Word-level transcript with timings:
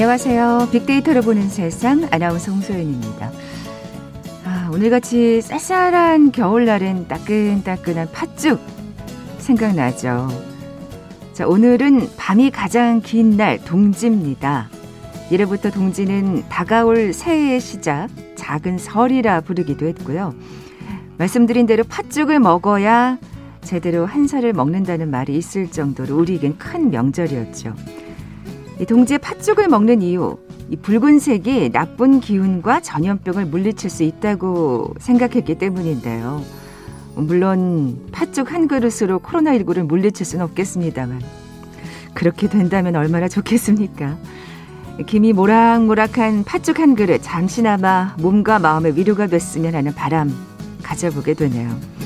안녕하세요. 0.00 0.68
빅데이터를 0.72 1.20
보는 1.20 1.50
세상 1.50 2.08
아나운서 2.10 2.52
홍소연입니다. 2.52 3.30
아, 4.46 4.70
오늘같이 4.72 5.42
쌀쌀한 5.42 6.32
겨울날엔 6.32 7.06
따끈따끈한 7.06 8.10
팥죽 8.10 8.58
생각나죠. 9.36 10.28
자, 11.34 11.46
오늘은 11.46 12.16
밤이 12.16 12.50
가장 12.50 13.02
긴 13.02 13.36
날 13.36 13.62
동지입니다. 13.62 14.70
이래부터 15.30 15.70
동지는 15.70 16.48
다가올 16.48 17.12
새해의 17.12 17.60
시작, 17.60 18.08
작은 18.36 18.78
설이라 18.78 19.42
부르기도 19.42 19.86
했고요. 19.86 20.34
말씀드린 21.18 21.66
대로 21.66 21.84
팥죽을 21.84 22.40
먹어야 22.40 23.18
제대로 23.60 24.06
한 24.06 24.26
살을 24.26 24.54
먹는다는 24.54 25.10
말이 25.10 25.36
있을 25.36 25.70
정도로 25.70 26.16
우리에겐 26.16 26.56
큰 26.56 26.88
명절이었죠. 26.88 27.74
이 28.80 28.86
동지의 28.86 29.18
팥죽을 29.18 29.68
먹는 29.68 30.00
이유, 30.00 30.38
이 30.70 30.76
붉은색이 30.76 31.70
나쁜 31.70 32.18
기운과 32.18 32.80
전염병을 32.80 33.44
물리칠 33.44 33.90
수 33.90 34.04
있다고 34.04 34.94
생각했기 34.98 35.56
때문인데요. 35.56 36.42
물론 37.14 38.06
팥죽 38.10 38.54
한 38.54 38.68
그릇으로 38.68 39.18
코로나19를 39.18 39.82
물리칠 39.82 40.24
수는 40.24 40.46
없겠습니다만 40.46 41.20
그렇게 42.14 42.48
된다면 42.48 42.96
얼마나 42.96 43.28
좋겠습니까? 43.28 44.16
김이 45.06 45.34
모락모락한 45.34 46.44
팥죽 46.44 46.78
한 46.78 46.94
그릇 46.94 47.20
잠시나마 47.22 48.16
몸과 48.18 48.58
마음의 48.58 48.96
위로가 48.96 49.26
됐으면 49.26 49.74
하는 49.74 49.94
바람 49.94 50.34
가져보게 50.82 51.34
되네요. 51.34 51.99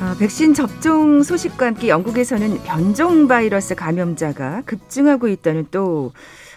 어, 0.00 0.16
백신 0.18 0.54
접종 0.54 1.22
소식과 1.22 1.66
함께 1.66 1.88
영국에서는 1.88 2.62
변종 2.64 3.28
바이러스 3.28 3.74
감염자가 3.74 4.62
급증하고 4.62 5.28
있다는 5.28 5.66
또 5.70 6.12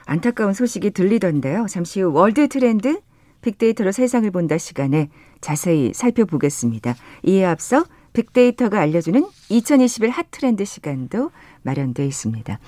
안타까운 0.06 0.54
소식이 0.54 0.92
들리던데요. 0.92 1.68
잠시 1.70 2.02
후 2.02 2.12
월드 2.12 2.48
트렌드 2.48 3.00
빅데이터로 3.42 3.92
세상을 3.92 4.30
본다 4.32 4.58
시간에 4.58 5.10
자세히 5.40 5.94
살펴보겠습니다. 5.94 6.96
이에 7.24 7.46
앞서 7.46 7.86
빅데이터가 8.14 8.80
알려주는 8.80 9.24
2021 9.50 10.10
핫트렌드 10.10 10.66
시간도 10.66 11.32
마련되어 11.62 12.06
있습니다. 12.06 12.60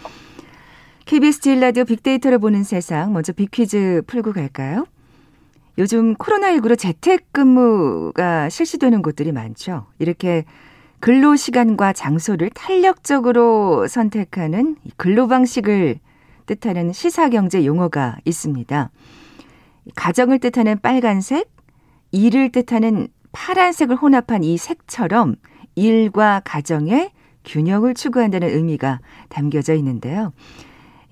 KBS 1.06 1.42
제일 1.42 1.60
라디오 1.62 1.86
빅데이터를 1.86 2.38
보는 2.38 2.64
세상 2.64 3.12
먼저 3.14 3.34
빅퀴즈 3.34 4.04
풀고 4.06 4.34
갈까요? 4.34 4.86
요즘 5.80 6.14
코로나19로 6.16 6.78
재택근무가 6.78 8.50
실시되는 8.50 9.02
곳들이 9.02 9.32
많죠. 9.32 9.86
이렇게 9.98 10.44
근로 11.00 11.38
시간과 11.38 11.94
장소를 11.94 12.50
탄력적으로 12.50 13.88
선택하는 13.88 14.76
근로 14.98 15.30
방식을 15.30 16.00
뜻하는 16.48 16.92
시사경제 16.92 17.66
용어가 17.66 18.18
있습니다. 18.26 18.90
가정을 19.96 20.40
뜻하는 20.40 20.80
빨간색, 20.82 21.50
일을 22.12 22.52
뜻하는 22.52 23.08
파란색을 23.32 23.96
혼합한 23.96 24.44
이 24.44 24.58
색처럼 24.58 25.36
일과 25.76 26.42
가정의 26.44 27.12
균형을 27.46 27.94
추구한다는 27.94 28.50
의미가 28.50 29.00
담겨져 29.30 29.76
있는데요. 29.76 30.34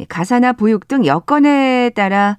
가사나 0.09 0.52
보육 0.52 0.90
등 0.90 1.06
여건에 1.06 1.91
따라 1.91 2.38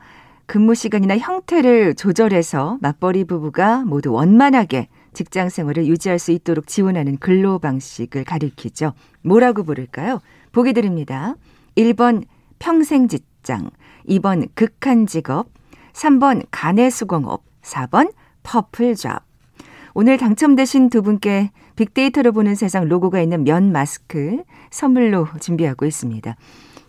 근무 0.48 0.75
시간이나 0.75 1.19
형태를 1.19 1.94
조절해서 1.94 2.78
맞벌이 2.81 3.25
부부가 3.25 3.84
모두 3.84 4.14
원만하게 4.14 4.88
직장 5.12 5.50
생활을 5.50 5.86
유지할 5.86 6.19
수 6.19 6.32
있도록 6.32 6.66
지원하는 6.66 7.19
근로 7.19 7.59
방식을 7.59 8.25
가리키죠. 8.25 8.94
뭐라고 9.20 9.62
부를까요? 9.62 10.20
보기 10.53 10.72
드립니다. 10.72 11.34
1번 11.76 12.25
평생 12.58 13.08
직장, 13.08 13.69
2번 14.08 14.48
극한 14.54 15.06
직업, 15.06 15.50
3번 15.92 16.47
간의 16.50 16.91
수공업, 16.91 17.42
4번 17.60 18.10
퍼플 18.42 18.94
잡. 18.94 19.25
오늘 19.92 20.16
당첨되신 20.16 20.88
두 20.88 21.03
분께 21.03 21.50
빅데이터로 21.76 22.32
보는 22.32 22.54
세상 22.54 22.88
로고가 22.88 23.20
있는 23.20 23.44
면 23.44 23.70
마스크 23.70 24.42
선물로 24.70 25.28
준비하고 25.41 25.84
있습니다. 25.84 26.37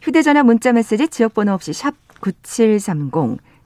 휴대전화 0.01 0.43
문자 0.43 0.71
메시지 0.71 1.09
지역번호 1.09 1.51
없이 1.51 1.73
샵 1.73 1.93
9730, 2.21 3.39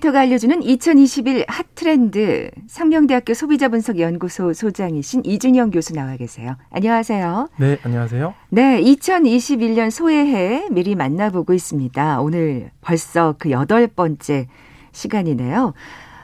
빅데이터가 0.00 0.20
알려주는 0.20 0.62
2021 0.62 1.44
핫트렌드 1.46 2.50
상명대학교 2.66 3.34
소비자분석연구소 3.34 4.52
소장이신 4.52 5.22
이준영 5.24 5.70
교수 5.70 5.94
나와 5.94 6.16
계세요. 6.16 6.56
안녕하세요. 6.70 7.48
네, 7.58 7.78
안녕하세요. 7.82 8.34
네, 8.50 8.82
2021년 8.82 9.90
소해해 9.90 10.68
미리 10.70 10.94
만나보고 10.94 11.52
있습니다. 11.52 12.20
오늘 12.20 12.70
벌써 12.80 13.34
그 13.38 13.50
여덟 13.50 13.86
번째 13.86 14.48
시간이네요. 14.92 15.74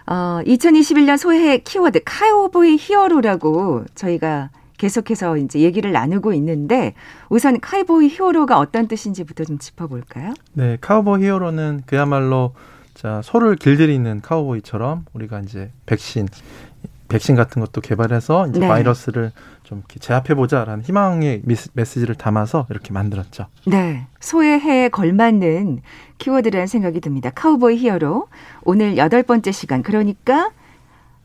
어, 0.06 0.40
2021년 0.44 1.16
소해해 1.16 1.58
키워드 1.58 2.00
카우보이 2.04 2.76
히어로라고 2.78 3.84
저희가 3.94 4.50
계속해서 4.78 5.38
이제 5.38 5.60
얘기를 5.60 5.92
나누고 5.92 6.32
있는데 6.34 6.94
우선 7.28 7.60
카우보이 7.60 8.08
히어로가 8.08 8.58
어떤 8.58 8.88
뜻인지부터 8.88 9.44
좀 9.44 9.58
짚어볼까요? 9.58 10.34
네, 10.52 10.76
카우보이 10.80 11.24
히어로는 11.24 11.82
그야말로 11.86 12.52
자, 12.96 13.20
소를 13.22 13.56
길들이는 13.56 14.22
카우보이처럼 14.22 15.04
우리가 15.12 15.40
이제 15.40 15.70
백신 15.84 16.28
백신 17.08 17.36
같은 17.36 17.60
것도 17.60 17.82
개발해서 17.82 18.48
이제 18.48 18.58
네. 18.58 18.66
바이러스를 18.66 19.30
좀 19.62 19.78
이렇게 19.78 20.00
제압해 20.00 20.34
보자라는 20.34 20.82
희망의 20.82 21.42
메시지를 21.74 22.16
담아서 22.16 22.66
이렇게 22.70 22.92
만들었죠. 22.92 23.46
네. 23.66 24.06
소의 24.18 24.58
해에 24.58 24.88
걸맞는 24.88 25.82
키워드라는 26.18 26.66
생각이 26.66 27.00
듭니다. 27.00 27.30
카우보이 27.32 27.76
히어로. 27.76 28.28
오늘 28.64 28.96
여덟 28.96 29.22
번째 29.22 29.52
시간. 29.52 29.82
그러니까 29.82 30.50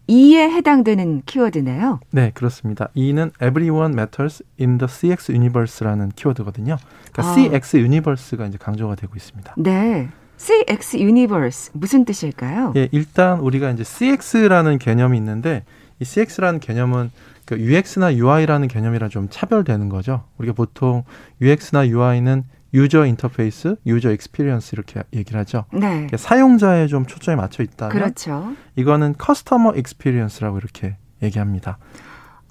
2에 0.08 0.52
해당되는 0.52 1.24
키워드네요. 1.26 2.00
네, 2.12 2.32
그렇습니다. 2.36 2.90
2는 2.96 3.32
everyone 3.42 3.94
matters 3.94 4.44
in 4.59 4.78
the 4.78 4.88
CX 4.88 5.32
universe라는 5.32 6.09
키워드거든요. 6.16 6.78
그러니까 7.12 7.32
아. 7.32 7.34
CX 7.34 7.78
universe가 7.78 8.46
이제 8.46 8.58
강조가 8.59 8.96
되고 8.96 9.14
있습니다. 9.16 9.56
네. 9.58 10.09
CX 10.41 10.97
universe 10.97 11.72
무슨 11.76 12.03
뜻일까요? 12.03 12.73
예, 12.76 12.90
일단 12.91 13.40
우리가 13.41 13.70
이제 13.70 13.84
CX라는 13.84 14.79
개념이 14.79 15.16
있는데 15.20 15.64
이 15.99 16.05
CX라는 16.05 16.59
개념은 16.59 17.11
그 17.46 17.59
UX나 17.59 18.16
UI라는 18.16 18.67
개념이랑 18.67 19.11
좀 19.11 19.28
차별되는 19.29 19.90
거죠. 19.90 20.23
우리가 20.40 20.53
보통 20.55 21.03
UX나 21.41 21.88
UI는 21.90 22.43
user 22.73 23.05
interface, 23.05 23.76
user 23.85 24.11
experience 24.14 24.73
이렇게 24.73 25.03
얘기를 25.14 25.40
하죠. 25.41 25.66
네. 25.73 26.08
사용자에 26.16 26.88
좀 26.88 27.05
초점이 27.05 27.35
맞춰 27.35 27.61
있다면 27.61 27.91
그렇죠. 27.91 28.53
이거는 28.76 29.14
customer 29.20 29.73
experience라고 29.76 30.58
이렇게 30.58 30.97
얘기합니다. 31.22 31.78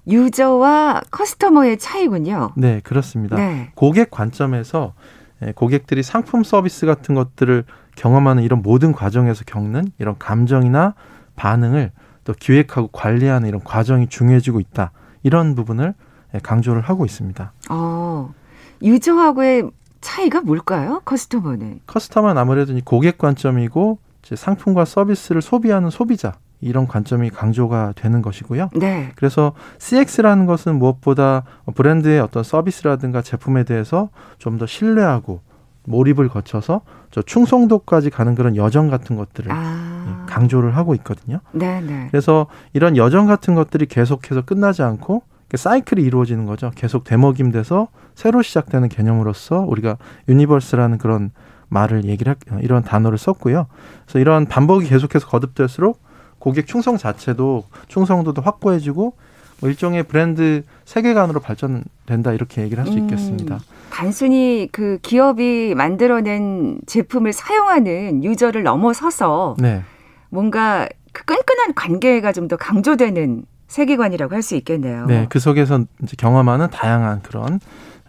유저와 0.06 1.02
커스터머의 1.10 1.78
차이군요. 1.78 2.52
네, 2.56 2.80
그렇습니다. 2.84 3.36
네. 3.36 3.72
고객 3.74 4.12
관점에서 4.12 4.94
예, 4.94 5.19
고객들이 5.54 6.02
상품 6.02 6.42
서비스 6.44 6.86
같은 6.86 7.14
것들을 7.14 7.64
경험하는 7.96 8.42
이런 8.42 8.62
모든 8.62 8.92
과정에서 8.92 9.44
겪는 9.44 9.92
이런 9.98 10.16
감정이나 10.18 10.94
반응을 11.36 11.92
또 12.24 12.34
기획하고 12.38 12.88
관리하는 12.88 13.48
이런 13.48 13.62
과정이 13.64 14.08
중요해지고 14.08 14.60
있다. 14.60 14.92
이런 15.22 15.54
부분을 15.54 15.94
예, 16.34 16.38
강조를 16.38 16.82
하고 16.82 17.04
있습니다. 17.04 17.52
어, 17.70 18.32
유저하고의 18.82 19.70
차이가 20.00 20.40
뭘까요? 20.40 21.02
커스터머는? 21.04 21.80
커스터머는 21.86 22.38
아무래도 22.38 22.78
고객 22.84 23.18
관점이고 23.18 23.98
상품과 24.22 24.84
서비스를 24.84 25.42
소비하는 25.42 25.90
소비자 25.90 26.34
이런 26.60 26.86
관점이 26.86 27.30
강조가 27.30 27.94
되는 27.96 28.22
것이고요. 28.22 28.70
네. 28.76 29.12
그래서 29.16 29.52
CX라는 29.78 30.46
것은 30.46 30.78
무엇보다 30.78 31.44
브랜드의 31.74 32.20
어떤 32.20 32.42
서비스라든가 32.42 33.22
제품에 33.22 33.64
대해서 33.64 34.10
좀 34.38 34.58
더 34.58 34.66
신뢰하고 34.66 35.40
몰입을 35.84 36.28
거쳐서 36.28 36.82
저 37.10 37.22
충성도까지 37.22 38.10
가는 38.10 38.34
그런 38.34 38.56
여정 38.56 38.90
같은 38.90 39.16
것들을 39.16 39.50
아. 39.50 40.26
강조를 40.28 40.76
하고 40.76 40.94
있거든요. 40.96 41.40
네 41.52 41.80
네. 41.80 42.08
그래서 42.10 42.46
이런 42.72 42.96
여정 42.96 43.26
같은 43.26 43.54
것들이 43.54 43.86
계속해서 43.86 44.42
끝나지 44.42 44.82
않고 44.82 45.22
사이클이 45.52 46.02
이루어지는 46.02 46.46
거죠. 46.46 46.70
계속 46.74 47.04
되먹임돼서 47.04 47.88
새로 48.14 48.42
시작되는 48.42 48.88
개념으로서 48.88 49.60
우리가 49.60 49.96
universe라는 50.28 50.98
그런 50.98 51.30
말을 51.68 52.04
얘기를 52.04 52.36
이런 52.60 52.82
단어를 52.82 53.18
썼고요. 53.18 53.66
그래서 54.04 54.18
이런 54.18 54.46
반복이 54.46 54.86
계속해서 54.88 55.26
거듭될수록 55.26 56.00
고객 56.40 56.66
충성 56.66 56.96
자체도 56.96 57.64
충성도도 57.86 58.42
확보해지고 58.42 59.14
뭐 59.60 59.68
일종의 59.70 60.02
브랜드 60.04 60.64
세계관으로 60.86 61.38
발전된다 61.40 62.32
이렇게 62.32 62.62
얘기를 62.62 62.82
할 62.84 62.90
수 62.90 62.98
있겠습니다. 62.98 63.56
음, 63.56 63.60
단순히 63.92 64.68
그 64.72 64.98
기업이 65.02 65.74
만들어낸 65.76 66.80
제품을 66.86 67.32
사용하는 67.32 68.24
유저를 68.24 68.62
넘어서서 68.62 69.56
네. 69.58 69.82
뭔가 70.30 70.88
그 71.12 71.24
끈끈한 71.24 71.74
관계가 71.74 72.32
좀 72.32 72.48
더 72.48 72.56
강조되는 72.56 73.44
세계관이라고 73.68 74.34
할 74.34 74.42
수 74.42 74.56
있겠네요. 74.56 75.06
네, 75.06 75.26
그 75.28 75.38
속에서 75.38 75.84
이제 76.02 76.14
경험하는 76.18 76.70
다양한 76.70 77.20
그런 77.22 77.60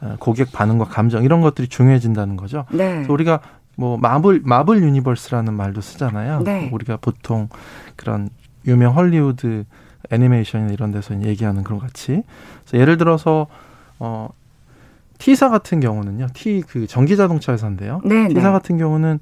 어, 0.02 0.16
고객 0.20 0.52
반응과 0.52 0.86
감정 0.86 1.24
이런 1.24 1.42
것들이 1.42 1.68
중요해진다는 1.68 2.36
거죠. 2.38 2.66
네. 2.72 2.94
그래서 2.96 3.14
우리가 3.14 3.42
뭐 3.76 3.98
마블 3.98 4.42
마블 4.44 4.82
universe라는 4.84 5.54
말도 5.54 5.82
쓰잖아요. 5.82 6.42
네. 6.44 6.70
우리가 6.72 6.98
보통 6.98 7.50
그런 7.96 8.30
유명 8.66 8.96
헐리우드 8.96 9.66
애니메이션이나 10.12 10.72
이런 10.72 10.92
데서 10.92 11.22
얘기하는 11.22 11.64
그런 11.64 11.80
같이. 11.80 12.24
그래서 12.64 12.78
예를 12.78 12.98
들어서 12.98 13.48
어 14.00 14.30
T사 15.18 15.50
같은 15.50 15.80
경우는요. 15.80 16.28
T 16.34 16.64
그 16.68 16.88
전기 16.88 17.16
자동차 17.16 17.54
회사인데요. 17.54 18.02
네, 18.04 18.28
T사 18.28 18.48
네. 18.48 18.52
같은 18.52 18.78
경우는 18.78 19.20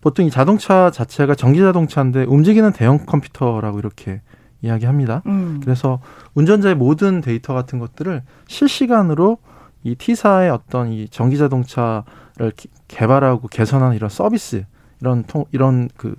보통 0.00 0.26
이 0.26 0.30
자동차 0.30 0.90
자체가 0.90 1.34
전기 1.34 1.60
자동차인데 1.60 2.24
움직이는 2.24 2.72
대형 2.72 3.04
컴퓨터라고 3.04 3.78
이렇게 3.78 4.20
이야기합니다. 4.62 5.22
음. 5.26 5.60
그래서 5.62 6.00
운전자의 6.34 6.74
모든 6.74 7.20
데이터 7.20 7.54
같은 7.54 7.78
것들을 7.78 8.22
실시간으로 8.46 9.38
이 9.84 9.94
T사의 9.94 10.50
어떤 10.50 10.92
이 10.92 11.08
전기 11.08 11.38
자동차를 11.38 12.52
개발하고 12.88 13.48
개선하는 13.48 13.96
이런 13.96 14.10
서비스 14.10 14.64
이런 15.00 15.24
통 15.24 15.44
이런 15.52 15.88
그 15.96 16.14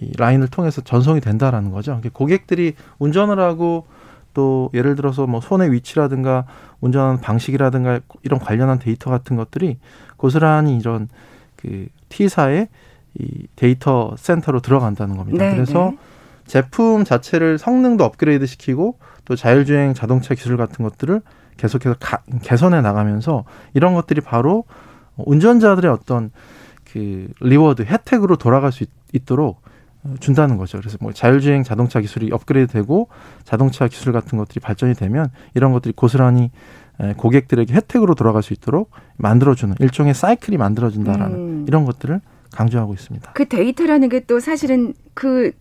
이 0.00 0.12
라인을 0.16 0.48
통해서 0.48 0.80
전송이 0.80 1.20
된다라는 1.20 1.70
거죠. 1.70 2.00
고객들이 2.12 2.74
운전을 2.98 3.40
하고 3.40 3.86
또 4.32 4.70
예를 4.74 4.94
들어서 4.94 5.26
뭐 5.26 5.40
손의 5.40 5.72
위치라든가 5.72 6.44
운전하는 6.80 7.20
방식이라든가 7.20 8.00
이런 8.22 8.38
관련한 8.38 8.78
데이터 8.78 9.10
같은 9.10 9.36
것들이 9.36 9.78
고스란히 10.16 10.76
이런 10.76 11.08
그 11.56 11.88
T사의 12.10 12.68
이 13.14 13.46
데이터 13.56 14.14
센터로 14.16 14.60
들어간다는 14.60 15.16
겁니다. 15.16 15.44
네, 15.44 15.54
그래서 15.54 15.90
네. 15.90 15.98
제품 16.46 17.04
자체를 17.04 17.58
성능도 17.58 18.04
업그레이드 18.04 18.46
시키고 18.46 18.98
또 19.24 19.34
자율주행 19.34 19.94
자동차 19.94 20.34
기술 20.34 20.56
같은 20.56 20.84
것들을 20.84 21.20
계속해서 21.58 21.96
가, 22.00 22.22
개선해 22.42 22.80
나가면서 22.80 23.44
이런 23.74 23.92
것들이 23.92 24.22
바로 24.22 24.64
운전자들의 25.16 25.90
어떤 25.90 26.30
그 26.90 27.28
reward 27.40 27.82
혜택으로 27.82 28.36
돌아갈 28.36 28.72
수 28.72 28.84
있, 28.84 29.26
도록 29.26 29.62
준다는 30.20 30.56
거죠. 30.56 30.78
그래서 30.78 30.96
뭐 31.00 31.12
자율주행 31.12 31.64
자동차 31.64 32.00
기술이 32.00 32.30
업그레이드 32.32 32.72
되고 32.72 33.08
자동차 33.44 33.88
기술 33.88 34.12
같은 34.12 34.38
것들이 34.38 34.60
발전이 34.60 34.94
되면 34.94 35.28
이런 35.54 35.72
것들이 35.72 35.92
고스란히 35.94 36.50
고객들에게 37.16 37.74
혜택으로 37.74 38.14
돌아갈 38.14 38.42
수 38.42 38.52
있도록 38.52 38.90
만들어주는 39.16 39.74
일종의 39.80 40.14
사이클이 40.14 40.56
만들어진다라는 40.56 41.36
음. 41.36 41.64
이런 41.68 41.84
것들을 41.84 42.20
강조하고 42.52 42.94
있습니다. 42.94 43.32
그 43.32 43.46
데이터라는 43.46 44.08
게 44.08 44.20
또 44.20 44.40
사실은 44.40 44.94
그 45.14 45.52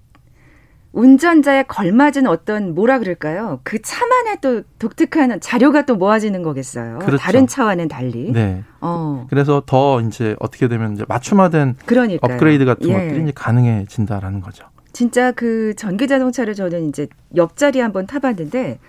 운전자에 0.97 1.61
걸맞은 1.63 2.25
어떤 2.25 2.73
뭐라 2.73 2.97
그럴까요? 2.97 3.59
그 3.61 3.79
차만의 3.79 4.37
또 4.41 4.63
독특한 4.79 5.39
자료가 5.39 5.85
또 5.85 5.95
모아지는 5.95 6.41
거겠어요. 6.41 6.97
그렇죠. 6.97 7.17
다른 7.17 7.45
차와는 7.45 7.87
달리. 7.87 8.31
네. 8.31 8.63
어. 8.81 9.27
그래서 9.29 9.61
더 9.67 10.01
이제 10.01 10.35
어떻게 10.39 10.67
되면 10.67 10.93
이제 10.93 11.05
맞춤화된 11.07 11.75
그러니까요. 11.85 12.33
업그레이드 12.33 12.65
같은 12.65 12.89
예. 12.89 12.93
것들이 12.93 13.21
이제 13.21 13.31
가능해진다라는 13.35 14.41
거죠. 14.41 14.65
진짜 14.91 15.31
그 15.31 15.75
전기 15.75 16.07
자동차를 16.07 16.55
저는 16.55 16.89
이제 16.89 17.05
옆자리에 17.35 17.83
한번 17.83 18.07
타봤는데 18.07 18.79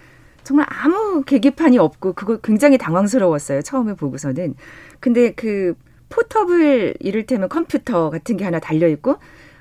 정말 0.44 0.64
아무 0.70 1.22
계기판이 1.24 1.76
없고 1.76 2.14
그거 2.14 2.38
굉장히 2.38 2.78
당황스러웠어요. 2.78 3.60
처음에 3.60 3.92
보고서는. 3.92 4.54
근데 5.00 5.32
그 5.32 5.74
포터블 6.08 6.94
이를테면 7.00 7.50
컴퓨터 7.50 8.08
같은 8.08 8.38
게 8.38 8.46
하나 8.46 8.60
달려 8.60 8.88
있고 8.88 9.16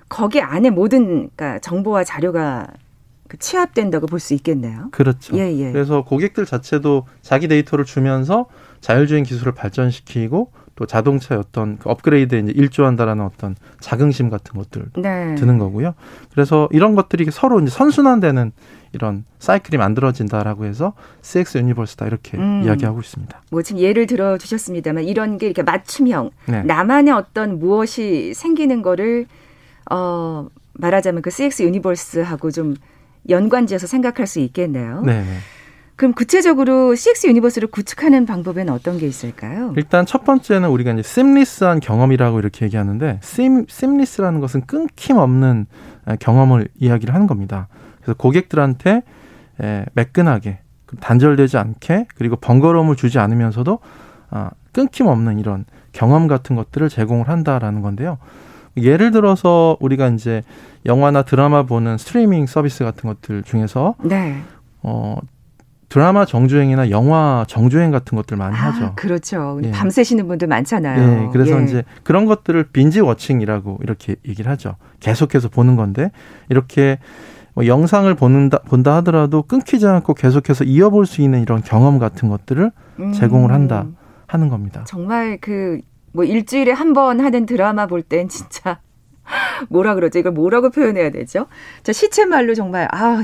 거기 0.10 0.42
안에 0.42 0.70
모든 0.70 1.30
그러니까 1.36 1.60
정보와 1.60 2.04
자료가 2.04 2.68
그 3.28 3.38
취합된다고 3.38 4.08
볼 4.08 4.20
수 4.20 4.34
있겠네요. 4.34 4.88
그렇죠. 4.92 5.38
예, 5.38 5.52
예. 5.54 5.72
그래서 5.72 6.04
고객들 6.04 6.46
자체도 6.46 7.06
자기 7.22 7.48
데이터를 7.48 7.84
주면서 7.86 8.46
자율주행 8.82 9.24
기술을 9.24 9.54
발전시키고 9.54 10.52
또 10.76 10.86
자동차의 10.86 11.40
어떤 11.40 11.78
그 11.78 11.90
업그레이드에 11.90 12.40
이제 12.40 12.52
일조한다라는 12.56 13.26
어떤 13.26 13.56
자긍심 13.80 14.30
같은 14.30 14.54
것들 14.58 14.86
네. 14.98 15.36
드는 15.36 15.58
거고요. 15.58 15.96
그래서 16.32 16.70
이런 16.72 16.94
것들이 16.96 17.26
서로 17.32 17.60
이제 17.60 17.72
선순환되는 17.72 18.52
이런 18.94 19.26
사이클이 19.40 19.78
만들어진다라고 19.78 20.66
해서 20.66 20.94
CX 21.22 21.58
universe다 21.58 22.06
이렇게 22.06 22.38
음. 22.38 22.62
이야기하고 22.64 23.00
있습니다. 23.00 23.42
뭐 23.52 23.62
지금 23.64 23.82
예를 23.82 24.06
들어 24.06 24.38
주셨습니다만 24.38 25.04
이런 25.04 25.38
게 25.38 25.48
이렇게 25.48 25.64
맞춤형 25.64 26.30
네. 26.46 26.64
나만의 26.64 27.14
어떤 27.14 27.60
무엇이 27.60 28.34
생기는 28.36 28.82
거를 28.84 29.26
어, 29.90 30.48
말하자면 30.74 31.22
그 31.22 31.30
CX 31.30 31.64
universe하고 31.64 32.52
좀 32.52 32.76
연관지어서 33.30 33.88
생각할 33.88 34.28
수 34.28 34.40
있겠네요. 34.40 35.02
네. 35.02 35.24
그럼 35.96 36.14
구체적으로 36.14 36.94
CX 36.94 37.28
universe를 37.28 37.70
구축하는 37.70 38.28
방법에는 38.28 38.72
어떤 38.72 39.00
게 39.00 39.08
있을까요? 39.08 39.74
일단 39.78 40.06
첫 40.06 40.24
번째는 40.24 40.70
우리가 40.70 40.92
이제 40.94 41.02
seamless한 41.02 41.80
경험이라고 41.80 42.38
이렇게 42.38 42.66
얘기하는데 42.66 43.20
심, 43.24 43.66
seamless라는 43.68 44.40
것은 44.40 44.62
끊김없는 44.68 45.66
경험을 46.20 46.68
이야기를 46.76 47.16
하는 47.16 47.26
겁니다. 47.26 47.68
그래서 48.00 48.14
고객들한테 48.14 49.02
에, 49.60 49.86
매끈하게 49.94 50.60
단절되지 51.00 51.58
않게 51.58 52.06
그리고 52.16 52.36
번거로움을 52.36 52.96
주지 52.96 53.18
않으면서도 53.18 53.80
아, 54.30 54.52
끊김없는 54.74 55.40
이런 55.40 55.66
경험 55.94 56.28
같은 56.28 56.56
것들을 56.56 56.90
제공을 56.90 57.28
한다라는 57.28 57.82
건데요. 57.82 58.20
예를 58.78 59.12
들어서 59.12 59.78
우리가 59.80 60.08
이제 60.10 60.44
영화나 60.86 61.24
드라마 61.24 61.64
보는 61.64 61.98
스트리밍 61.98 62.46
서비스 62.46 62.84
같은 62.84 63.10
것들 63.10 63.44
중에서 63.44 63.96
네. 64.04 64.42
어 64.84 65.18
드라마 65.90 66.26
정주행이나 66.26 66.90
영화 66.90 67.46
정주행 67.48 67.92
같은 67.92 68.16
것들 68.18 68.36
많이 68.36 68.56
아, 68.56 68.72
하죠. 68.72 68.94
그렇죠. 68.96 69.60
예. 69.64 69.72
밤새시는 69.72 70.28
분들 70.28 70.48
많잖아요. 70.48 71.24
예, 71.24 71.30
그래서 71.32 71.60
예. 71.60 71.64
이제 71.64 71.84
그런 72.04 72.26
것들을 72.26 72.62
빈지 72.74 73.00
워칭이라고 73.00 73.80
이렇게 73.82 74.16
얘기를 74.28 74.52
하죠. 74.52 74.76
계속해서 75.00 75.50
보는 75.50 75.76
건데 75.78 76.12
이렇게 76.50 77.00
뭐 77.54 77.66
영상을 77.66 78.14
보는다 78.16 78.60
본다 78.68 78.96
하더라도 78.98 79.44
끊기지 79.44 79.88
않고 79.88 80.14
계속해서 80.14 80.66
이어볼 80.66 81.06
수 81.06 81.22
있는 81.22 81.42
이런 81.42 81.62
경험 81.64 82.00
같은 82.00 82.30
것들을 82.30 82.72
음. 83.00 83.14
제공을 83.14 83.52
한다 83.52 83.86
하는 84.28 84.50
겁니다. 84.50 84.84
정말 84.86 85.38
그 85.40 85.80
뭐 86.18 86.26
일주일에 86.26 86.72
한 86.72 86.94
번 86.94 87.20
하는 87.22 87.46
드라마 87.46 87.86
볼 87.86 88.02
땐 88.02 88.28
진짜 88.28 88.80
뭐라 89.70 89.94
그러죠? 89.96 90.18
이걸 90.20 90.32
뭐라고 90.32 90.70
표현해야 90.72 91.12
되죠? 91.12 91.46
자, 91.84 91.94
시쳇말로 91.94 92.56
정말 92.56 92.88
아, 92.92 93.22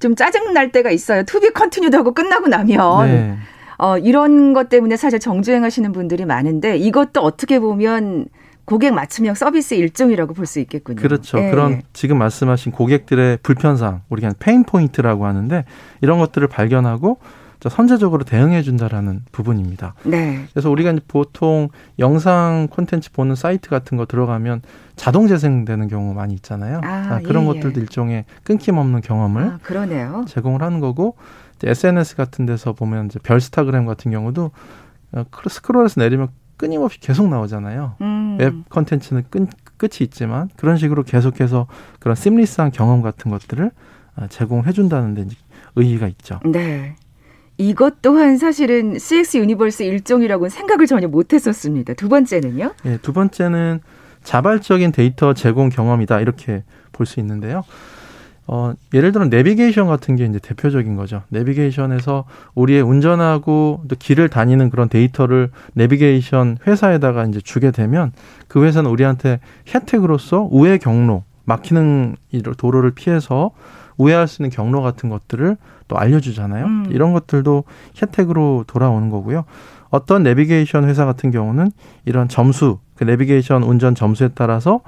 좀 0.00 0.14
짜증 0.14 0.52
날 0.52 0.70
때가 0.70 0.90
있어요. 0.90 1.22
to 1.24 1.37
be 1.37 1.50
continued 1.52 1.96
하고 1.96 2.12
끝나고 2.12 2.48
나면 2.48 3.06
네. 3.06 3.36
어, 3.78 3.96
이런 3.96 4.52
것 4.52 4.68
때문에 4.68 4.96
사실 4.96 5.18
정주행 5.18 5.64
하시는 5.64 5.90
분들이 5.92 6.24
많은데 6.26 6.76
이것도 6.76 7.20
어떻게 7.22 7.58
보면 7.58 8.26
고객 8.66 8.92
맞춤형 8.92 9.34
서비스 9.34 9.74
일종이라고 9.74 10.34
볼 10.34 10.46
수 10.46 10.60
있겠군요. 10.60 11.00
그렇죠. 11.00 11.38
네. 11.38 11.50
그런 11.50 11.82
지금 11.94 12.18
말씀하신 12.18 12.72
고객들의 12.72 13.38
불편 13.42 13.74
사항, 13.74 14.02
우리가 14.10 14.32
pain 14.38 14.64
point라고 14.64 15.24
하는데 15.26 15.64
이런 16.02 16.18
것들을 16.18 16.46
발견하고 16.48 17.18
선제적으로 17.68 18.24
대응해 18.24 18.62
준다라는 18.62 19.22
부분입니다. 19.32 19.94
네. 20.04 20.46
그래서 20.52 20.70
우리가 20.70 20.92
이제 20.92 21.00
보통 21.06 21.68
영상 21.98 22.68
콘텐츠 22.70 23.12
보는 23.12 23.34
사이트 23.34 23.68
같은 23.68 23.98
거 23.98 24.06
들어가면 24.06 24.62
자동 24.96 25.26
재생되는 25.26 25.88
경우 25.88 26.14
많이 26.14 26.34
있잖아요. 26.34 26.80
아, 26.82 26.88
아, 26.88 27.20
그런 27.20 27.44
예, 27.44 27.46
것들도 27.48 27.80
일종의 27.80 28.24
끊김없는 28.44 29.00
경험을 29.02 29.42
아, 29.42 29.58
그러네요. 29.62 30.24
제공을 30.28 30.62
하는 30.62 30.80
거고 30.80 31.16
SNS 31.62 32.16
같은 32.16 32.46
데서 32.46 32.72
보면 32.72 33.06
이제 33.06 33.18
별스타그램 33.18 33.84
같은 33.84 34.10
경우도 34.10 34.50
어, 35.12 35.24
스크롤해서 35.48 36.00
내리면 36.00 36.28
끊임없이 36.56 37.00
계속 37.00 37.28
나오잖아요. 37.28 37.96
음. 38.02 38.36
웹 38.38 38.68
콘텐츠는 38.68 39.24
끝, 39.30 39.48
끝이 39.76 39.98
있지만 40.00 40.50
그런 40.56 40.76
식으로 40.76 41.02
계속해서 41.02 41.66
그런 41.98 42.14
seamless한 42.14 42.70
경험 42.70 43.02
같은 43.02 43.30
것들을 43.30 43.70
아, 44.16 44.26
제공해 44.28 44.72
준다는 44.72 45.14
데 45.14 45.26
의의가 45.76 46.06
있죠. 46.08 46.40
네. 46.44 46.96
이것 47.60 48.00
또한 48.00 48.38
사실은 48.38 48.98
CX 48.98 49.36
universe 49.36 49.82
일종이라고는 49.82 50.48
생각을 50.48 50.86
전혀 50.86 51.08
못했었습니다. 51.08 51.92
두 51.92 52.08
번째는요? 52.08 52.72
예, 52.86 52.98
두 53.02 53.12
번째는 53.12 53.80
자발적인 54.24 54.92
데이터 54.92 55.34
제공 55.34 55.68
경험이다 55.68 56.20
이렇게 56.20 56.64
볼 56.92 57.04
수 57.06 57.20
있는데요. 57.20 57.62
어, 58.46 58.72
예를 58.94 59.12
들어 59.12 59.26
내비게이션 59.26 59.86
같은 59.86 60.16
게 60.16 60.24
이제 60.24 60.38
대표적인 60.38 60.96
거죠. 60.96 61.22
내비게이션에서 61.28 62.24
우리의 62.54 62.82
운전하고 62.82 63.84
또 63.88 63.96
길을 63.96 64.28
다니는 64.28 64.70
그런 64.70 64.88
데이터를 64.88 65.50
내비게이션 65.74 66.58
회사에다가 66.66 67.24
이제 67.26 67.40
주게 67.40 67.70
되면 67.70 68.12
그 68.48 68.64
회사는 68.64 68.90
우리한테 68.90 69.38
혜택으로서 69.72 70.48
우회 70.50 70.78
경로, 70.78 71.24
막히는 71.44 72.16
도로를 72.58 72.90
피해서 72.90 73.52
우회할 73.96 74.28
수 74.28 74.42
있는 74.42 74.50
경로 74.50 74.82
같은 74.82 75.08
것들을 75.08 75.56
또 75.88 75.98
알려주잖아요. 75.98 76.66
음. 76.66 76.86
이런 76.90 77.12
것들도 77.12 77.64
혜택으로 78.00 78.64
돌아오는 78.66 79.10
거고요. 79.10 79.44
어떤 79.90 80.22
내비게이션 80.22 80.88
회사 80.88 81.04
같은 81.04 81.30
경우는 81.30 81.70
이런 82.04 82.28
점수, 82.28 82.78
그 82.94 83.04
내비게이션 83.04 83.62
운전 83.62 83.94
점수에 83.94 84.30
따라서 84.34 84.80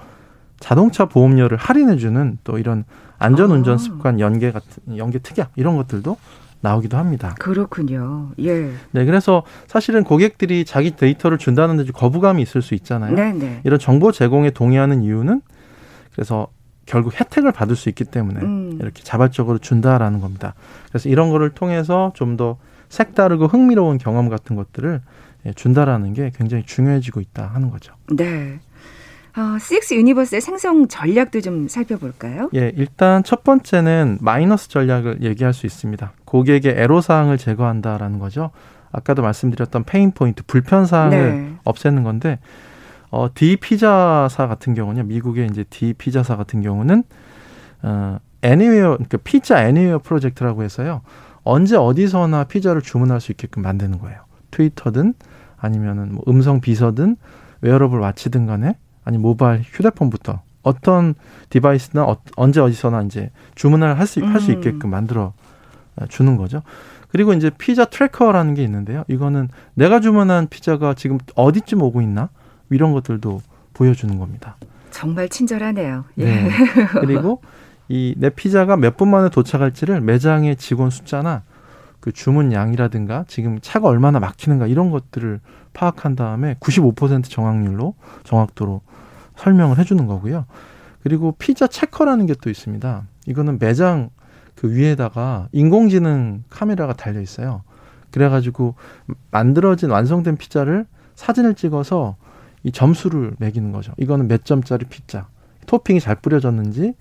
자동차 0.60 1.06
보험료를 1.06 1.58
할인해주는 1.58 2.38
또 2.44 2.58
이런 2.58 2.84
안전 3.18 3.50
운전 3.50 3.74
아. 3.74 3.78
습관 3.78 4.20
연계 4.20 4.52
같은 4.52 4.96
연계 4.96 5.18
특약 5.18 5.50
이런 5.56 5.76
것들도 5.76 6.16
나오기도 6.60 6.96
합니다. 6.96 7.34
그렇군요. 7.40 8.30
예. 8.38 8.70
네, 8.92 9.04
그래서 9.04 9.42
사실은 9.66 10.04
고객들이 10.04 10.64
자기 10.64 10.92
데이터를 10.94 11.36
준다는 11.36 11.76
데 11.76 11.90
거부감이 11.92 12.40
있을 12.40 12.62
수 12.62 12.74
있잖아요. 12.74 13.14
네네. 13.16 13.38
네. 13.38 13.60
이런 13.64 13.80
정보 13.80 14.12
제공에 14.12 14.50
동의하는 14.50 15.02
이유는 15.02 15.42
그래서 16.12 16.46
결국 16.86 17.18
혜택을 17.18 17.52
받을 17.52 17.76
수 17.76 17.88
있기 17.88 18.04
때문에 18.04 18.40
음. 18.40 18.78
이렇게 18.80 19.02
자발적으로 19.02 19.58
준다라는 19.58 20.20
겁니다. 20.20 20.54
그래서 20.88 21.08
이런 21.08 21.30
거를 21.30 21.50
통해서 21.50 22.12
좀 22.14 22.36
더 22.36 22.56
색다르고 22.92 23.46
흥미로운 23.46 23.96
경험 23.96 24.28
같은 24.28 24.54
것들을 24.54 25.00
예, 25.46 25.52
준다라는 25.54 26.12
게 26.12 26.30
굉장히 26.36 26.64
중요해지고 26.64 27.20
있다 27.20 27.46
하는 27.46 27.70
거죠. 27.70 27.94
네. 28.14 28.60
어, 29.34 29.58
CX 29.58 29.94
universe의 29.94 30.42
생성 30.42 30.88
전략도 30.88 31.40
좀 31.40 31.68
살펴볼까요? 31.68 32.50
예, 32.54 32.70
일단 32.76 33.24
첫 33.24 33.44
번째는 33.44 34.18
마이너스 34.20 34.68
전략을 34.68 35.22
얘기할 35.22 35.54
수 35.54 35.64
있습니다. 35.64 36.12
고객의 36.26 36.74
애로사항을 36.76 37.38
제거한다라는 37.38 38.18
거죠. 38.18 38.50
아까도 38.92 39.22
말씀드렸던 39.22 39.84
pain 39.84 40.12
point, 40.12 40.42
불편 40.46 40.84
사항을 40.84 41.32
네. 41.32 41.54
없애는 41.64 42.02
건데 42.02 42.40
어, 43.12 43.28
D 43.32 43.56
피자사 43.56 44.46
같은 44.48 44.72
경우는 44.72 45.06
미국의 45.06 45.46
이제 45.50 45.64
D 45.64 45.92
피자사 45.92 46.36
같은 46.36 46.62
경우는 46.62 47.04
어, 47.82 48.18
anywhere 48.40 48.92
그러니까 48.94 49.18
피자 49.22 49.68
anywhere 49.68 49.98
프로젝트라고 49.98 50.62
해서요. 50.62 51.02
언제 51.44 51.76
어디서나 51.76 52.44
피자를 52.44 52.80
주문할 52.80 53.20
수 53.20 53.30
있게끔 53.30 53.62
만드는 53.62 53.98
거예요. 53.98 54.22
트위터든 54.50 55.12
아니면은 55.58 56.14
뭐 56.14 56.24
음성 56.26 56.60
비서든 56.60 57.16
wearable 57.60 58.00
watch든 58.00 58.46
간에 58.46 58.78
아니 59.04 59.18
모바일 59.18 59.60
휴대폰부터 59.62 60.40
어떤 60.62 61.14
device나 61.50 62.04
어, 62.04 62.16
언제 62.36 62.60
어디서나 62.60 63.02
이제 63.02 63.30
주문을 63.56 63.98
할 63.98 64.06
수 64.06 64.24
할수 64.24 64.52
음. 64.52 64.56
있게끔 64.56 64.88
만들어 64.88 65.34
주는 66.08 66.38
거죠. 66.38 66.62
그리고 67.10 67.34
이제 67.34 67.50
피자 67.58 67.84
tracker라는 67.84 68.54
게 68.54 68.64
있는데요. 68.64 69.04
이거는 69.08 69.50
내가 69.74 70.00
주문한 70.00 70.48
피자가 70.48 70.94
지금 70.94 71.18
어디쯤 71.34 71.82
오고 71.82 72.00
있나 72.00 72.30
이런 72.74 72.92
것들도 72.92 73.40
보여주는 73.74 74.18
겁니다. 74.18 74.56
정말 74.90 75.28
친절하네요. 75.28 76.04
예. 76.18 76.24
네. 76.24 76.50
그리고 77.00 77.40
이 77.88 78.14
내 78.18 78.30
피자가 78.30 78.76
몇 78.76 78.96
분 78.96 79.10
만에 79.10 79.28
도착할지를 79.28 80.00
매장의 80.00 80.56
직원 80.56 80.90
숫자나 80.90 81.42
그 82.00 82.12
주문 82.12 82.52
양이라든가 82.52 83.24
지금 83.28 83.58
차가 83.60 83.88
얼마나 83.88 84.18
막히는가 84.20 84.66
이런 84.66 84.90
것들을 84.90 85.40
파악한 85.72 86.16
다음에 86.16 86.54
95% 86.60 87.24
정확률로 87.24 87.94
정확도로 88.24 88.80
설명을 89.36 89.78
해주는 89.78 90.06
거고요. 90.06 90.46
그리고 91.02 91.32
피자 91.38 91.66
체커라는 91.66 92.26
게 92.26 92.34
또 92.40 92.50
있습니다. 92.50 93.04
이거는 93.26 93.58
매장 93.58 94.10
그 94.54 94.72
위에다가 94.72 95.48
인공지능 95.52 96.44
카메라가 96.50 96.92
달려 96.92 97.20
있어요. 97.20 97.62
그래가지고 98.10 98.74
만들어진 99.30 99.90
완성된 99.90 100.36
피자를 100.36 100.86
사진을 101.14 101.54
찍어서 101.54 102.16
이 102.64 102.72
점수를 102.72 103.32
매기는 103.38 103.72
거죠. 103.72 103.92
이거는 103.96 104.28
몇 104.28 104.44
점짜리 104.44 104.84
피자, 104.86 105.26
토핑이 105.66 106.00
잘 106.00 106.16
뿌려졌는지 106.16 106.94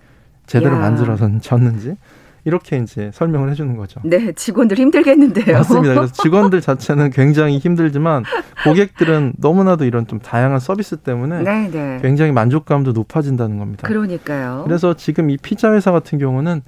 제대로 0.48 0.77
만들어졌는지 0.77 1.96
이렇게 2.44 2.77
이제 2.77 3.12
설명을 3.13 3.51
해주는 3.51 3.77
거죠. 3.77 4.01
네, 4.03 4.32
직원들 4.32 4.77
힘들겠는데요. 4.77 5.58
맞습니다. 5.58 5.94
그래서 5.94 6.13
직원들 6.24 6.62
자체는 6.62 7.12
굉장히 7.12 7.60
힘들지만 7.60 8.24
고객들은 8.63 9.34
너무나도 9.38 9.86
이런 9.86 10.08
좀 10.08 10.20
다양한 10.20 10.60
서비스 10.60 10.98
때문에 10.98 11.44
네네. 11.44 11.70
네. 11.70 12.00
굉장히 12.01 12.32
만족감도 12.32 12.94
높아진다는 12.94 13.60
겁니다. 13.60 13.88
그러니까요. 13.88 14.63
그래서 14.65 14.96
지금 14.96 15.30
이 15.30 15.38
피자 15.38 15.72
회사 15.74 15.91
같은 15.91 16.18
경우는 16.18 16.63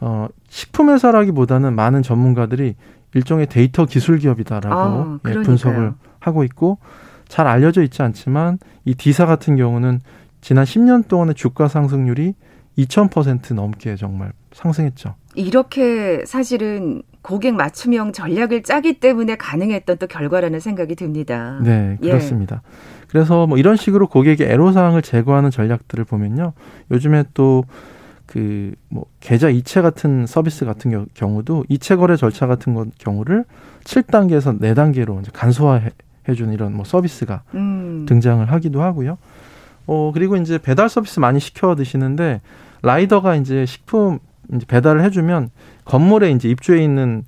어, 0.00 0.28
식품 0.48 0.90
회사라기보다는 0.90 1.74
많은 1.74 2.02
전문가들이 2.02 2.76
일종의 3.14 3.46
데이터 3.46 3.86
기술 3.86 4.18
기업이다라고 4.18 4.74
아, 4.76 5.18
예, 5.28 5.32
분석을 5.32 5.94
하고 6.20 6.44
있고 6.44 6.78
잘 7.30 7.46
알려져 7.46 7.82
있지 7.82 8.02
않지만 8.02 8.58
이 8.84 8.94
디사 8.94 9.24
같은 9.24 9.56
경우는 9.56 10.00
지난 10.40 10.64
10년 10.64 11.06
동안의 11.06 11.36
주가 11.36 11.68
상승률이 11.68 12.34
2000% 12.76 13.54
넘게 13.54 13.94
정말 13.96 14.32
상승했죠. 14.52 15.14
이렇게 15.36 16.24
사실은 16.26 17.02
고객 17.22 17.54
맞춤형 17.54 18.12
전략을 18.12 18.64
짜기 18.64 18.98
때문에 18.98 19.36
가능했던 19.36 19.98
또 19.98 20.06
결과라는 20.08 20.58
생각이 20.58 20.96
듭니다. 20.96 21.60
네, 21.62 21.98
예. 22.02 22.08
그렇습니다. 22.08 22.62
예. 22.64 23.06
그래서 23.08 23.46
뭐 23.46 23.58
이런 23.58 23.76
식으로 23.76 24.08
고객의 24.08 24.48
애로사항을 24.48 25.02
제거하는 25.02 25.50
전략들을 25.50 26.04
보면요. 26.04 26.52
요즘에 26.90 27.24
또 27.32 27.64
그 28.26 28.74
뭐 28.88 29.06
계좌 29.18 29.48
이체 29.48 29.82
같은 29.82 30.24
서비스 30.26 30.64
같은 30.64 31.06
경우도 31.14 31.64
이체 31.68 31.96
거래 31.96 32.16
절차 32.16 32.46
같은 32.46 32.92
경우를 32.98 33.44
7단계에서 33.84 34.60
4단계로 34.60 35.20
이제 35.20 35.30
간소화해 35.32 35.90
주는 36.34 36.52
이런 36.52 36.74
뭐 36.74 36.84
서비스가 36.84 37.42
음. 37.54 38.06
등장을 38.08 38.50
하기도 38.50 38.82
하고요. 38.82 39.18
어 39.86 40.10
그리고 40.12 40.36
이제 40.36 40.58
배달 40.58 40.88
서비스 40.88 41.18
많이 41.20 41.40
시켜 41.40 41.74
드시는데 41.74 42.40
라이더가 42.82 43.34
이제 43.36 43.66
식품 43.66 44.18
이제 44.54 44.64
배달을 44.66 45.02
해주면 45.04 45.50
건물에 45.84 46.30
이제 46.30 46.48
입주해 46.48 46.82
있는 46.82 47.24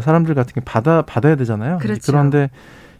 사람들 0.00 0.34
같은 0.34 0.52
게 0.54 0.60
받아 0.60 1.02
받아야 1.02 1.36
되잖아요. 1.36 1.78
그렇죠. 1.78 2.00
그런데 2.12 2.50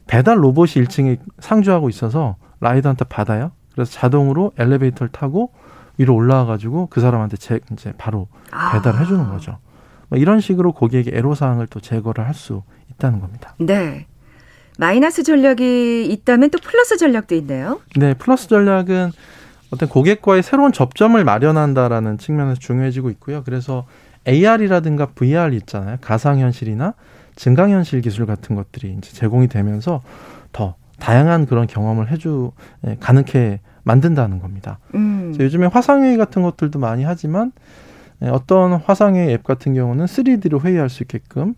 배달 0.07 0.43
로봇이 0.43 0.73
1층에 0.85 1.19
상주하고 1.39 1.89
있어서 1.89 2.37
라이더한테 2.61 3.05
받아요. 3.07 3.53
그래서 3.75 3.93
자동으로 3.93 4.53
엘리베이터를 4.59 5.11
타고 5.11 5.53
위로 5.99 6.15
올라와 6.15 6.45
가지고 6.47 6.87
그 6.91 7.01
사람한테 7.01 7.37
제, 7.37 7.61
이제 7.73 7.93
바로 7.99 8.29
아. 8.51 8.73
배달을 8.73 8.99
아. 8.99 9.03
해주는 9.03 9.29
거죠. 9.31 9.59
뭐 10.09 10.19
이런 10.19 10.41
식으로 10.41 10.73
고객의 10.73 11.13
애로 11.15 11.35
사항을 11.35 11.67
또 11.69 11.81
제거를 11.81 12.27
할 12.27 12.35
수 12.35 12.63
있다는 12.91 13.21
겁니다. 13.21 13.55
네. 13.59 14.07
마이너스 14.83 15.23
전략이 15.23 16.07
있다면 16.11 16.51
또 16.51 16.59
플러스 16.59 16.97
전략도 16.97 17.37
있네요. 17.37 17.81
네, 17.95 18.15
플러스 18.15 18.49
전략은 18.49 19.13
어떤 19.71 19.89
고객과의 19.89 20.43
새로운 20.43 20.73
접점을 20.73 21.23
마련한다라는 21.23 22.19
측면에서 22.19 22.59
중요해지고 22.59 23.09
있고요. 23.11 23.45
그래서 23.45 23.87
AR이라든가 24.27 25.07
VR 25.15 25.55
있잖아요. 25.55 25.99
가상현실이나 26.01 26.95
증강현실 27.37 28.01
기술 28.01 28.27
같은 28.27 28.57
것들이 28.57 28.97
이제 28.99 29.13
제공이 29.13 29.47
되면서 29.47 30.03
더 30.51 30.75
다양한 30.99 31.47
그런 31.47 31.69
경험을 31.69 32.11
해주 32.11 32.51
예, 32.89 32.97
가능케 32.99 33.61
만든다는 33.85 34.41
겁니다. 34.41 34.81
음. 34.97 35.33
요즘에 35.39 35.67
화상회의 35.67 36.17
같은 36.17 36.43
것들도 36.43 36.81
많이 36.81 37.05
하지만 37.05 37.53
예, 38.21 38.27
어떤 38.31 38.73
화상회의 38.73 39.33
앱 39.33 39.45
같은 39.45 39.75
경우는 39.75 40.07
3D로 40.07 40.65
회의할 40.65 40.89
수 40.89 41.05
있게끔 41.05 41.55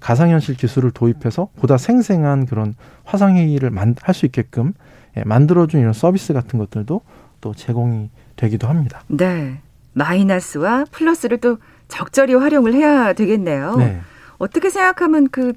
가상현실 0.00 0.56
기술을 0.56 0.90
도입해서 0.92 1.48
보다 1.56 1.76
생생한 1.78 2.46
그런 2.46 2.74
화상회의를 3.04 3.70
할 4.02 4.14
수 4.14 4.26
있게끔 4.26 4.72
예, 5.16 5.24
만들어준 5.24 5.80
이런 5.80 5.92
서비스 5.92 6.32
같은 6.32 6.58
것들도 6.58 7.00
또 7.40 7.54
제공이 7.54 8.10
되기도 8.36 8.68
합니다. 8.68 9.02
네. 9.08 9.60
마이너스와 9.94 10.84
플러스를 10.90 11.38
또 11.38 11.58
적절히 11.88 12.34
활용을 12.34 12.74
해야 12.74 13.12
되겠네요. 13.12 13.76
네. 13.76 14.00
어떻게 14.38 14.70
생각하면 14.70 15.28
그 15.30 15.52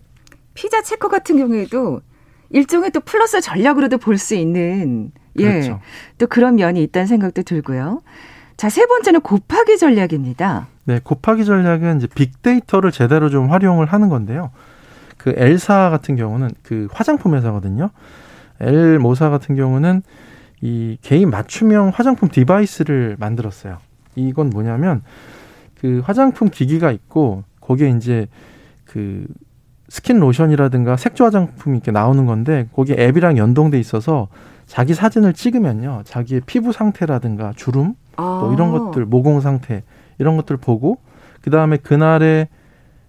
피자 0.53 0.81
체커 0.81 1.09
같은 1.09 1.37
경우에도 1.37 2.01
일종의 2.49 2.91
또 2.91 2.99
플러스 3.01 3.39
전략으로도 3.41 3.97
볼 3.97 4.17
수 4.17 4.35
있는 4.35 5.11
예. 5.39 5.43
그렇죠. 5.43 5.79
또 6.17 6.27
그런 6.27 6.55
면이 6.55 6.81
있다는 6.83 7.07
생각도 7.07 7.43
들고요. 7.43 8.01
자, 8.57 8.69
세 8.69 8.85
번째는 8.85 9.21
곱하기 9.21 9.77
전략입니다. 9.77 10.67
네, 10.85 10.99
곱하기 11.03 11.45
전략은 11.45 11.97
이제 11.97 12.07
빅데이터를 12.07 12.91
제대로 12.91 13.29
좀 13.29 13.49
활용을 13.51 13.85
하는 13.85 14.09
건데요. 14.09 14.51
그 15.17 15.33
L사 15.37 15.89
같은 15.89 16.15
경우는 16.15 16.49
그 16.63 16.87
화장품 16.91 17.35
회사거든요. 17.35 17.91
L모사 18.59 19.29
같은 19.29 19.55
경우는 19.55 20.01
이 20.61 20.97
개인 21.01 21.29
맞춤형 21.29 21.91
화장품 21.93 22.29
device를 22.29 23.17
만들었어요. 23.19 23.77
이건 24.15 24.49
뭐냐면 24.49 25.01
그 25.79 26.01
화장품 26.03 26.49
기기가 26.49 26.91
있고 26.91 27.43
거기에 27.59 27.89
이제 27.89 28.27
그 28.85 29.25
스킨 29.89 30.19
로션이라든가 30.19 30.95
색조 30.97 31.25
화장품이 31.25 31.77
이렇게 31.77 31.91
나오는 31.91 32.25
건데 32.25 32.67
거기에 32.73 32.95
앱이랑 32.97 33.37
연동돼 33.37 33.79
있어서 33.79 34.27
자기 34.65 34.93
사진을 34.93 35.33
찍으면요. 35.33 36.03
자기의 36.05 36.41
피부 36.45 36.71
상태라든가 36.71 37.53
주름 37.55 37.95
아. 38.15 38.39
또 38.41 38.53
이런 38.53 38.71
것들 38.71 39.05
모공 39.05 39.41
상태 39.41 39.83
이런 40.21 40.37
것들 40.37 40.57
보고 40.57 40.99
그다음에 41.41 41.77
그날의 41.77 42.47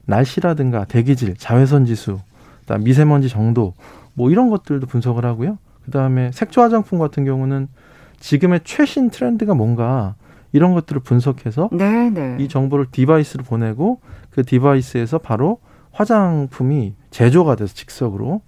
날씨라든가 0.07 0.87
대기질, 0.87 1.37
자외선 1.37 1.85
지수, 1.85 2.19
그다음 2.61 2.85
미세먼지 2.85 3.29
정도 3.29 3.75
뭐 4.15 4.31
이런 4.31 4.49
것들도 4.49 4.87
분석을 4.87 5.27
하고요. 5.27 5.59
그다음에 5.85 6.33
색조 6.33 6.63
화장품 6.63 6.99
같은 6.99 7.27
경우는 7.27 7.69
지금의 8.19 8.61
최신 8.65 9.11
트렌드가 9.11 9.53
뭔가 9.53 10.15
이런 10.53 10.73
것들을 10.73 11.03
분석해서 11.03 11.69
네네. 11.71 12.11
네. 12.11 12.37
이 12.41 12.49
정보를 12.49 12.87
device로 12.91 13.45
보내고 13.45 14.01
그 14.31 14.43
device에서 14.45 15.19
바로 15.19 15.59
화장품이 15.93 16.95
제조가 17.11 17.57
돼서 17.57 17.75
즉석으로 17.75 18.41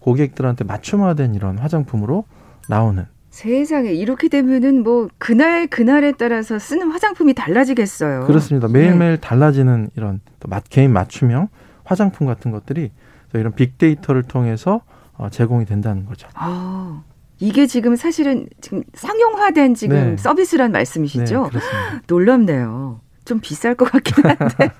고객들한테 0.00 0.64
맞춤화된 0.64 1.34
이런 1.34 1.56
화장품으로 1.56 2.24
나오는 2.68 3.06
세상에 3.32 3.90
이렇게 3.90 4.28
되면은 4.28 4.82
뭐 4.82 5.08
그날 5.16 5.66
그날에 5.66 6.12
따라서 6.12 6.58
쓰는 6.58 6.90
화장품이 6.90 7.32
달라지겠어요. 7.32 8.26
그렇습니다. 8.26 8.68
매일매일 8.68 9.12
네. 9.12 9.16
달라지는 9.16 9.88
이런 9.96 10.20
또 10.38 10.50
개인 10.68 10.92
맞춤형 10.92 11.48
화장품 11.82 12.26
같은 12.26 12.50
것들이 12.50 12.92
이런 13.32 13.54
빅데이터를 13.54 14.22
통해서 14.22 14.82
어, 15.14 15.30
제공이 15.30 15.64
된다는 15.64 16.04
거죠. 16.04 16.28
아, 16.34 17.02
이게 17.40 17.66
지금 17.66 17.96
사실은 17.96 18.48
지금 18.60 18.82
상용화된 18.92 19.74
지금 19.74 19.96
네. 19.96 20.16
서비스란 20.18 20.70
말씀이시죠? 20.70 21.50
네, 21.54 21.60
놀랍네요. 22.08 23.00
좀 23.24 23.40
비쌀 23.40 23.74
것 23.74 23.90
같긴 23.90 24.26
한데. 24.26 24.70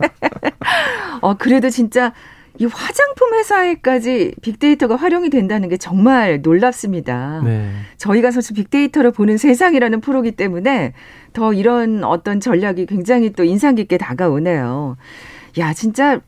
어, 1.22 1.34
그래도 1.38 1.70
진짜 1.70 2.12
이 2.58 2.66
화장품 2.66 3.34
회사에까지 3.34 4.34
빅데이터가 4.42 4.96
활용이 4.96 5.30
된다는 5.30 5.68
게 5.68 5.76
정말 5.76 6.42
놀랍습니다. 6.42 7.40
네. 7.44 7.70
저희가 7.96 8.30
사실 8.30 8.54
빅데이터를 8.54 9.10
보는 9.10 9.38
세상이라는 9.38 10.00
프로기 10.00 10.32
때문에 10.32 10.92
더 11.32 11.52
이런 11.52 12.04
어떤 12.04 12.40
전략이 12.40 12.86
굉장히 12.86 13.30
또 13.32 13.44
인상 13.44 13.74
깊게 13.74 13.98
다가오네요. 13.98 14.96
야, 15.58 15.72
진짜 15.72 16.20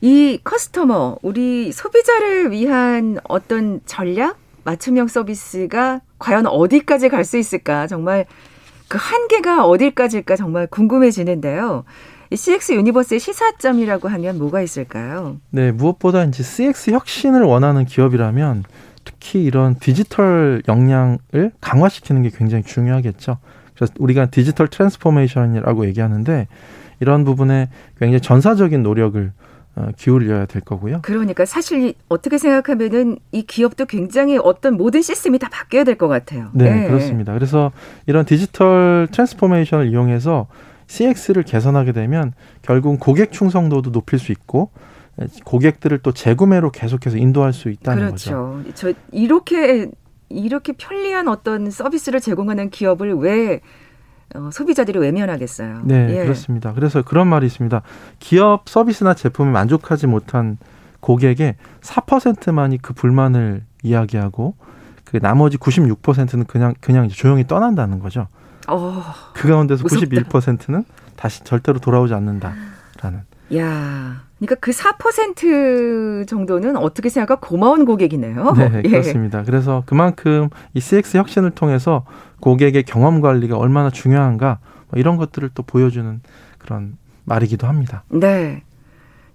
이 0.00 0.38
커스터머, 0.44 1.18
우리 1.22 1.72
소비자를 1.72 2.50
위한 2.52 3.18
어떤 3.24 3.80
전략, 3.86 4.38
맞춤형 4.64 5.08
서비스가 5.08 6.00
과연 6.18 6.46
어디까지 6.46 7.08
갈 7.08 7.24
수 7.24 7.38
있을까? 7.38 7.86
정말 7.86 8.26
그 8.88 8.98
한계가 9.00 9.66
어디까지일까 9.66 10.36
정말 10.36 10.66
궁금해지는데요. 10.66 11.84
CX 12.32 12.72
universe의 12.72 13.20
시사점이라고 13.20 14.08
하면 14.08 14.38
뭐가 14.38 14.60
있을까요? 14.62 15.36
네, 15.50 15.72
무엇보다 15.72 16.24
이제 16.24 16.42
CX 16.42 16.90
혁신을 16.92 17.42
원하는 17.42 17.84
기업이라면 17.84 18.64
특히 19.04 19.42
이런 19.44 19.76
디지털 19.78 20.62
역량을 20.66 21.52
강화시키는 21.60 22.22
게 22.22 22.30
굉장히 22.30 22.64
중요하겠죠. 22.64 23.38
그래서 23.74 23.92
우리가 23.98 24.26
digital 24.26 24.68
transformation이라고 24.68 25.86
얘기하는데 25.86 26.46
이런 27.00 27.24
부분에 27.24 27.68
굉장히 27.98 28.20
전사적인 28.20 28.82
노력을 28.82 29.32
어, 29.76 29.88
기울여야 29.98 30.46
될 30.46 30.62
거고요. 30.62 31.00
그러니까 31.02 31.44
사실 31.44 31.94
어떻게 32.08 32.38
생각하면은 32.38 33.18
이 33.32 33.42
기업도 33.42 33.86
굉장히 33.86 34.38
어떤 34.38 34.76
모든 34.76 35.02
시스템이 35.02 35.40
다 35.40 35.48
바뀌어야 35.50 35.82
될 35.82 35.96
것 35.96 36.06
같아요. 36.06 36.50
네, 36.52 36.70
네, 36.72 36.86
그렇습니다. 36.86 37.32
그래서 37.34 37.72
이런 38.06 38.24
digital 38.24 39.08
transformation을 39.10 39.88
이용해서 39.88 40.46
CX를 40.86 41.42
개선하게 41.42 41.92
되면 41.92 42.32
결국 42.62 42.98
고객 43.00 43.32
충성도도 43.32 43.92
높일 43.92 44.18
수 44.18 44.32
있고 44.32 44.70
고객들을 45.44 45.98
또 45.98 46.12
재구매로 46.12 46.70
계속해서 46.70 47.16
인도할 47.16 47.52
수 47.52 47.70
있다는 47.70 48.06
그렇죠. 48.06 48.62
거죠. 48.64 48.74
저 48.74 48.92
이렇게 49.12 49.90
이렇게 50.28 50.72
편리한 50.72 51.28
어떤 51.28 51.70
서비스를 51.70 52.20
제공하는 52.20 52.70
기업을 52.70 53.14
왜 53.14 53.60
어, 54.34 54.50
소비자들이 54.52 54.98
외면하겠어요. 54.98 55.82
네, 55.84 56.08
예. 56.10 56.22
그렇습니다. 56.24 56.72
그래서 56.72 57.02
그런 57.02 57.28
말이 57.28 57.46
있습니다. 57.46 57.82
기업 58.18 58.68
서비스나 58.68 59.14
제품에 59.14 59.50
만족하지 59.50 60.06
못한 60.08 60.58
고객의 61.00 61.56
4%만이 61.82 62.78
그 62.78 62.94
불만을 62.94 63.62
이야기하고 63.82 64.56
그 65.04 65.20
나머지 65.20 65.58
96%는 65.58 66.46
그냥 66.46 66.74
그냥 66.80 67.08
조용히 67.08 67.46
떠난다는 67.46 68.00
거죠. 68.00 68.26
어, 68.68 69.02
그 69.34 69.48
가운데서 69.48 69.82
무섭다. 69.82 70.06
91%는 70.06 70.84
다시 71.16 71.44
절대로 71.44 71.78
돌아오지 71.78 72.14
않는다라는. 72.14 73.22
야, 73.56 74.24
그러니까 74.38 74.54
그 74.60 74.70
4% 74.70 76.26
정도는 76.26 76.76
어떻게 76.76 77.08
생각할까 77.08 77.46
고마운 77.46 77.84
고객이네요. 77.84 78.52
네, 78.56 78.82
예. 78.84 78.88
그렇습니다. 78.88 79.42
그래서 79.42 79.82
그만큼 79.86 80.48
이 80.72 80.80
CX 80.80 81.18
혁신을 81.18 81.50
통해서 81.50 82.04
고객의 82.40 82.84
경험 82.84 83.20
관리가 83.20 83.56
얼마나 83.56 83.90
중요한가 83.90 84.58
뭐 84.90 84.98
이런 84.98 85.16
것들을 85.16 85.50
또 85.54 85.62
보여주는 85.62 86.20
그런 86.58 86.96
말이기도 87.24 87.66
합니다. 87.66 88.04
네. 88.08 88.62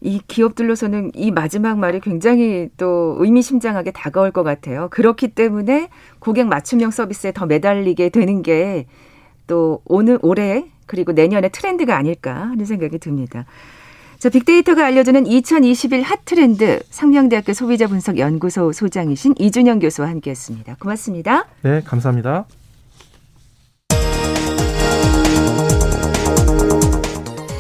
이 0.01 0.21
기업들로서는 0.27 1.11
이 1.13 1.29
마지막 1.31 1.77
말이 1.77 1.99
굉장히 1.99 2.69
또 2.77 3.17
의미심장하게 3.19 3.91
다가올 3.91 4.31
것 4.31 4.43
같아요. 4.43 4.87
그렇기 4.91 5.29
때문에 5.29 5.89
고객 6.19 6.47
맞춤형 6.47 6.91
서비스에 6.91 7.33
더 7.33 7.45
매달리게 7.45 8.09
되는 8.09 8.41
게 8.41 8.85
또 9.49 9.81
오늘 9.85 10.19
올해 10.21 10.65
그리고 10.85 11.11
내년의 11.11 11.49
트렌드가 11.51 11.97
아닐까 11.97 12.33
하는 12.33 12.63
생각이 12.63 12.99
듭니다. 12.99 13.45
자, 14.19 14.29
빅데이터가 14.29 14.85
알려주는 14.85 15.25
2021 15.25 16.03
핫트렌드 16.03 16.81
상명대학교 16.89 17.53
소비자분석연구소 17.53 18.71
소장이신 18.71 19.35
이준영 19.37 19.79
교수와 19.79 20.09
함께했습니다. 20.09 20.75
고맙습니다. 20.79 21.47
네, 21.63 21.81
감사합니다. 21.81 22.45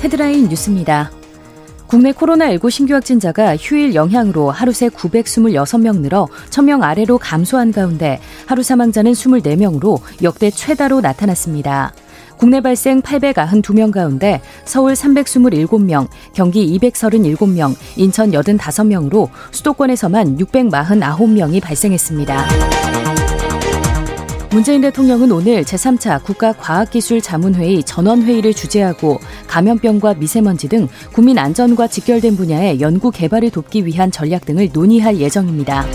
헤드라인 0.03 0.47
뉴스입니다. 0.47 1.18
국내 1.89 2.11
코로나19 2.11 2.69
신규 2.69 2.93
확진자가 2.93 3.57
휴일 3.57 3.95
영향으로 3.95 4.51
하루 4.51 4.71
새 4.71 4.89
926명 4.89 6.01
늘어 6.01 6.27
1000명 6.51 6.83
아래로 6.83 7.17
감소한 7.17 7.71
가운데 7.71 8.21
하루 8.45 8.61
사망자는 8.61 9.13
24명으로 9.13 9.99
역대 10.21 10.51
최다로 10.51 11.01
나타났습니다. 11.01 11.91
국내 12.37 12.61
발생 12.61 13.01
892명 13.01 13.91
가운데 13.91 14.39
서울 14.65 14.93
327명, 14.93 16.07
경기 16.33 16.77
237명, 16.77 17.75
인천 17.97 18.31
85명으로 18.31 19.29
수도권에서만 19.49 20.37
649명이 20.37 21.59
발생했습니다. 21.59 22.88
문재인 24.51 24.81
대통령은 24.81 25.31
오늘 25.31 25.63
제3차 25.63 26.23
국가과학기술자문회의 26.23 27.83
전원회의를 27.83 28.55
주재하고 28.55 29.19
감염병과 29.47 30.15
미세먼지 30.15 30.67
등 30.67 30.87
국민 31.13 31.37
안전과 31.37 31.87
직결된 31.87 32.35
분야의 32.35 32.81
연구 32.81 33.11
개발을 33.11 33.51
돕기 33.51 33.85
위한 33.85 34.09
전략 34.09 34.45
등을 34.45 34.69
논의할 34.73 35.19
예정입니다. 35.19 35.85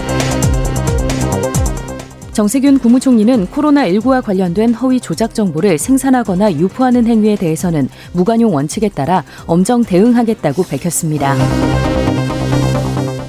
정세균 2.32 2.78
국무총리는 2.78 3.46
코로나19와 3.48 4.22
관련된 4.22 4.74
허위 4.74 5.00
조작 5.00 5.34
정보를 5.34 5.76
생산하거나 5.76 6.52
유포하는 6.52 7.06
행위에 7.06 7.34
대해서는 7.34 7.88
무관용 8.12 8.54
원칙에 8.54 8.88
따라 8.88 9.24
엄정 9.46 9.82
대응하겠다고 9.82 10.62
밝혔습니다. 10.62 11.36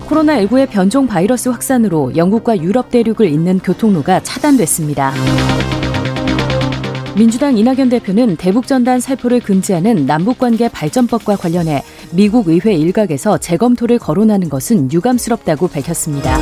코로나19의 0.08 0.70
변종 0.70 1.08
바이러스 1.08 1.50
확산으로 1.50 2.15
영국과 2.15 2.58
유럽 2.60 2.89
대륙을 2.89 3.28
잇는 3.28 3.60
교통로가 3.60 4.22
차단됐습니다. 4.22 5.13
민주당 7.18 7.58
이낙연 7.58 7.89
대표는 7.89 8.36
대북전단 8.36 9.00
살포를 9.00 9.39
금지하는 9.39 10.06
남북관계 10.06 10.68
발전법과 10.70 11.38
관련해 11.38 11.84
미국 12.12 12.50
의회 12.50 12.74
일각에서 12.74 13.38
재검토를 13.38 14.00
거론하는 14.00 14.50
것은 14.50 14.91
유감스럽다고 14.91 15.70
밝혔습니다. 15.70 16.38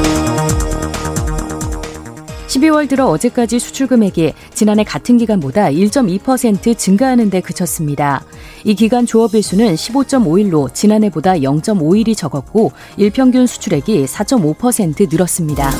12월 2.53 2.87
들어 2.87 3.07
어제까지 3.07 3.57
수출 3.57 3.87
금액이 3.87 4.33
지난해 4.53 4.83
같은 4.83 5.17
기간보다 5.17 5.69
1.2% 5.71 6.77
증가하는 6.77 7.29
데 7.31 7.41
그쳤습니다. 7.41 8.23
이 8.63 8.75
기간 8.75 9.07
조업일수는 9.07 9.73
15.5일로 9.73 10.71
지난해보다 10.73 11.33
0.5일이 11.33 12.15
적었고 12.15 12.71
일평균 12.97 13.47
수출액이 13.47 14.05
4.5% 14.05 15.11
늘었습니다. 15.11 15.71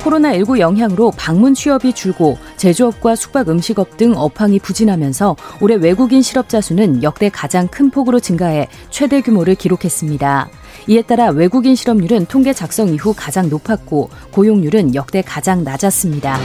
코로나19 0.00 0.58
영향으로 0.58 1.12
방문 1.16 1.54
취업이 1.54 1.92
줄고 1.92 2.38
제조업과 2.58 3.16
숙박 3.16 3.48
음식업 3.48 3.96
등 3.96 4.12
업황이 4.16 4.58
부진하면서 4.58 5.36
올해 5.60 5.76
외국인 5.76 6.20
실업자 6.20 6.60
수는 6.60 7.02
역대 7.02 7.30
가장 7.30 7.66
큰 7.68 7.90
폭으로 7.90 8.20
증가해 8.20 8.68
최대 8.90 9.22
규모를 9.22 9.54
기록했습니다. 9.54 10.50
이에 10.88 11.02
따라 11.02 11.28
외국인 11.30 11.74
실업률은 11.74 12.26
통계 12.26 12.52
작성 12.52 12.88
이후 12.88 13.14
가장 13.16 13.48
높았고 13.48 14.10
고용률은 14.32 14.94
역대 14.94 15.22
가장 15.22 15.64
낮았습니다. 15.64 16.38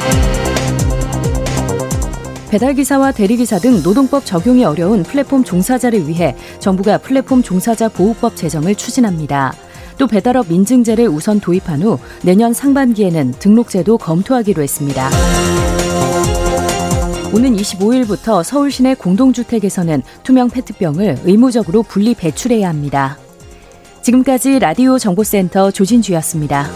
배달기사와 2.50 3.12
대리기사 3.12 3.58
등 3.58 3.82
노동법 3.82 4.28
적용이 4.28 4.64
어려운 4.64 5.02
플랫폼 5.02 5.44
종사자를 5.44 6.08
위해 6.08 6.36
정부가 6.60 7.00
플랫폼 7.00 7.42
종사자 7.42 7.90
보호법 7.90 8.36
제정을 8.36 8.76
추진합니다. 8.76 9.54
또 9.98 10.06
배달업 10.06 10.52
인증제를 10.52 11.08
우선 11.08 11.40
도입한 11.40 11.82
후 11.82 11.98
내년 12.22 12.54
상반기에는 12.54 13.32
등록제도 13.40 13.98
검토하기로 13.98 14.62
했습니다. 14.62 15.10
오는 17.34 17.56
25일부터 17.56 18.44
서울 18.44 18.72
시내 18.72 18.94
공동주택에서는 18.94 20.04
투명 20.22 20.52
페트병을 20.52 21.22
의무적으로 21.24 21.82
분리 21.82 22.14
배출해야 22.14 22.70
합니다. 22.70 23.18
지금까지 24.04 24.60
라디오 24.60 25.00
정보센터 25.00 25.72
조진주였습니다. 25.72 26.68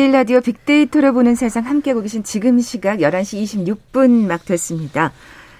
KBS 0.00 0.10
제일 0.10 0.12
라디오 0.12 0.40
빅데이터로 0.40 1.12
보는 1.12 1.34
세상 1.34 1.66
함께하고 1.66 2.00
계신 2.00 2.24
지금 2.24 2.58
시각 2.58 3.00
11시 3.00 3.76
26분 3.92 4.26
막 4.26 4.46
됐습니다. 4.46 5.12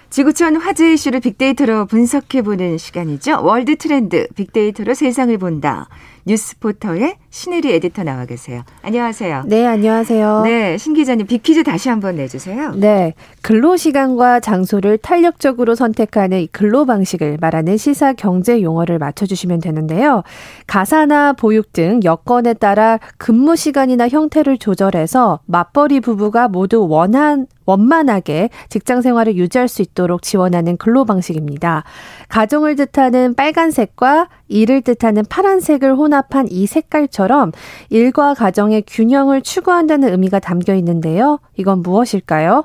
지구촌 0.09 0.57
화제 0.57 0.95
이슈를 0.95 1.21
빅데이터로 1.21 1.85
분석해보는 1.85 2.79
시간이죠. 2.79 3.45
World 3.45 3.77
Trend 3.77 4.27
빅데이터로 4.35 4.95
세상을 4.95 5.37
본다. 5.37 5.89
뉴스포터의 6.27 7.17
신혜리 7.31 7.73
에디터 7.75 8.03
나와 8.03 8.25
계세요. 8.25 8.63
안녕하세요. 8.83 9.45
네, 9.47 9.67
안녕하세요. 9.67 10.43
네, 10.45 10.79
신 10.79 10.95
기자님 10.95 11.27
빅퀴즈 11.27 11.63
다시 11.65 11.89
한번 11.89 12.17
내주세요. 12.17 12.73
네, 12.75 13.15
근로 13.43 13.77
시간과 13.77 14.41
장소를 14.41 14.99
탄력적으로 14.99 15.75
선택하는 15.75 16.47
근로 16.53 16.85
방식을 16.87 17.39
말하는 17.41 17.77
시사 17.77 18.13
경제 18.13 18.63
용어를 18.63 18.99
맞춰주시면 18.99 19.61
되는데요. 19.61 20.23
가사나 20.67 21.33
보육 21.35 21.73
등 21.73 22.01
여건에 22.05 22.55
따라 22.55 22.99
근무 23.17 23.57
시간이나 23.57 24.09
형태를 24.09 24.59
조절해서 24.59 25.41
맞벌이 25.47 26.01
부부가 26.01 26.49
모두 26.49 26.87
원한 26.89 27.47
원만하게 27.71 28.51
직장 28.69 29.01
생활을 29.01 29.37
유지할 29.37 29.69
수 29.69 29.83
있도록 29.83 30.23
지원하는 30.23 30.77
근로 30.77 31.05
방식입니다. 31.05 31.85
가정을 32.29 32.77
뜻하는 32.77 33.35
빨간색과 33.35 34.29
일을 34.49 34.83
뜻하는 34.83 35.25
파란색을 35.29 35.95
혼합한 35.95 36.49
이 36.51 36.67
색깔처럼 36.67 37.53
일과 37.89 38.35
가정의 38.35 38.83
균형을 38.87 39.43
추구한다는 39.43 40.11
의미가 40.11 40.41
담겨 40.41 40.75
있는데요. 40.75 41.39
이건 41.57 41.83
무엇일까요? 41.83 42.65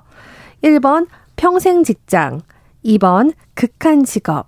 1번 0.63 1.07
평생 1.35 1.83
직장, 1.83 2.41
2번 2.83 3.33
극한 3.53 4.03
직업, 4.03 4.47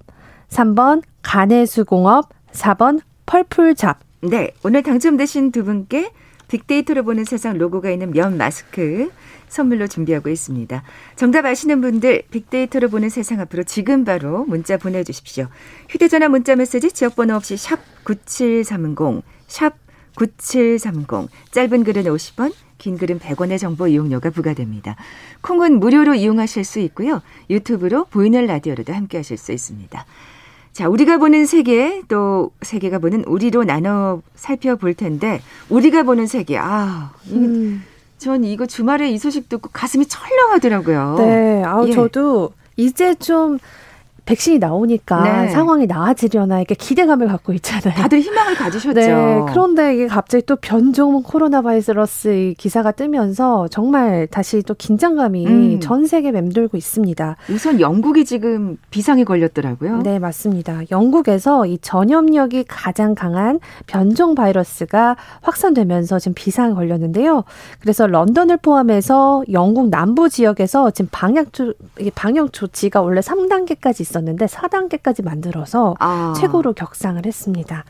3번 0.50 1.04
가내수공업, 1.22 2.30
4번 2.52 3.02
펄풀 3.26 3.76
잡. 3.76 4.00
네, 4.22 4.52
오늘 4.63 4.82
당첨되신 4.82 5.52
두 5.52 5.63
분께 5.63 6.12
빅데이터로 6.47 7.03
보는 7.03 7.25
세상 7.25 7.57
로고가 7.57 7.89
있는 7.89 8.12
면 8.12 8.38
마스크 8.38 9.12
선물로 9.47 9.88
준비하고 9.88 10.29
있습니다. 10.29 10.83
정답 11.15 11.45
아시는 11.45 11.81
분들 11.81 12.23
빅데이터로 12.31 12.89
보는 12.89 13.10
세상 13.10 13.39
앞으로 13.39 13.63
지금 13.63 14.05
바로 14.05 14.45
문자 14.45 14.77
보내주십시오. 14.77 15.47
휴대전화 15.89 16.29
문자 16.29 16.55
메시지 16.55 16.91
지역번호 16.91 17.36
없이 17.36 17.57
샵 17.57 17.79
9730, 18.03 19.23
샵 19.47 19.75
9730, 20.15 21.29
짧은 21.51 21.83
글은 21.83 22.03
50원, 22.03 22.53
긴 22.77 22.97
글은 22.97 23.19
100원의 23.19 23.60
정보 23.60 23.88
이용료가 23.88 24.29
부과됩니다. 24.29 24.95
콩은 25.41 25.79
무료로 25.79 26.15
이용하실 26.15 26.63
수 26.63 26.79
있고요. 26.79 27.21
유튜브로 27.49 28.05
보이는 28.05 28.45
라디오로도 28.45 28.93
함께 28.93 29.17
하실 29.17 29.38
수 29.38 29.51
있습니다. 29.51 30.05
자, 30.78 30.88
우리가 30.88 31.18
보는 31.18 31.48
세계, 31.48 32.04
또 32.08 32.52
세계가 32.62 33.00
보는 33.00 33.24
우리로 33.24 33.63
나눠 33.63 34.22
살펴볼 34.36 34.94
텐데, 34.94 35.42
우리가 35.70 36.04
보는 36.04 36.28
세계, 36.28 36.56
아, 36.56 37.13
음. 37.32 37.84
전 38.20 38.44
이거 38.44 38.68
주말에 38.68 39.10
이 39.10 39.18
소식 39.18 39.50
듣고 39.50 39.72
가슴이 39.74 40.06
철렁하더라고요. 40.06 41.16
네, 41.18 41.63
아우 41.63 41.88
예. 41.88 41.94
저도 41.94 42.52
이제 42.76 43.16
좀 43.16 43.58
백신이 44.28 44.60
나오니까 44.60 45.46
네. 45.46 45.50
상황이 45.50 45.88
나아지려나 45.88 46.60
이렇게 46.60 46.76
기대감을 46.76 47.28
갖고 47.28 47.54
있잖아요. 47.54 47.94
다들 47.96 48.20
희망을 48.20 48.56
가지셨죠. 48.56 48.94
네. 48.94 49.46
그런데 49.48 49.96
이게 49.96 50.08
갑자기 50.08 50.46
또 50.46 50.58
변종 50.58 51.24
코로나 51.24 51.62
바이러스 51.62 52.54
기사가 52.58 52.92
뜨면서 52.92 53.70
정말 53.70 54.28
다시 54.30 54.62
또 54.63 54.74
긴장감이 54.74 55.48
음. 55.48 55.80
전 55.80 56.06
세계 56.06 56.32
맴돌고 56.32 56.76
있습니다. 56.76 57.38
우선 57.50 57.80
영국이 57.80 58.26
지금 58.26 58.78
비상에 58.92 59.24
걸렸더라고요. 59.24 60.02
네, 60.02 60.20
맞습니다. 60.20 60.82
영국에서 60.92 61.66
이 61.66 61.78
전염력이 61.78 62.66
가장 62.68 63.16
강한 63.16 63.62
변종 63.88 64.36
바이러스가 64.36 65.16
확산되면서 65.42 66.20
지금 66.20 66.34
비상에 66.34 66.74
걸렸는데요. 66.74 67.46
그래서 67.80 68.06
런던을 68.08 68.58
포함해서 68.58 69.44
영국 69.54 69.90
남부 69.90 70.28
지역에서 70.28 70.92
지금 70.92 71.08
방역 71.13 71.54
조, 71.54 71.74
방역 72.13 72.52
조치가 72.52 73.02
원래 73.02 73.22
3단계까지 73.22 74.02
있었 74.02 74.16
있었는데 74.17 74.45
4단계까지 74.45 75.23
만들어서 75.23 75.95
아. 75.99 76.34
최고로 76.38 76.73
격상을 76.73 77.23
했습니다. 77.25 77.84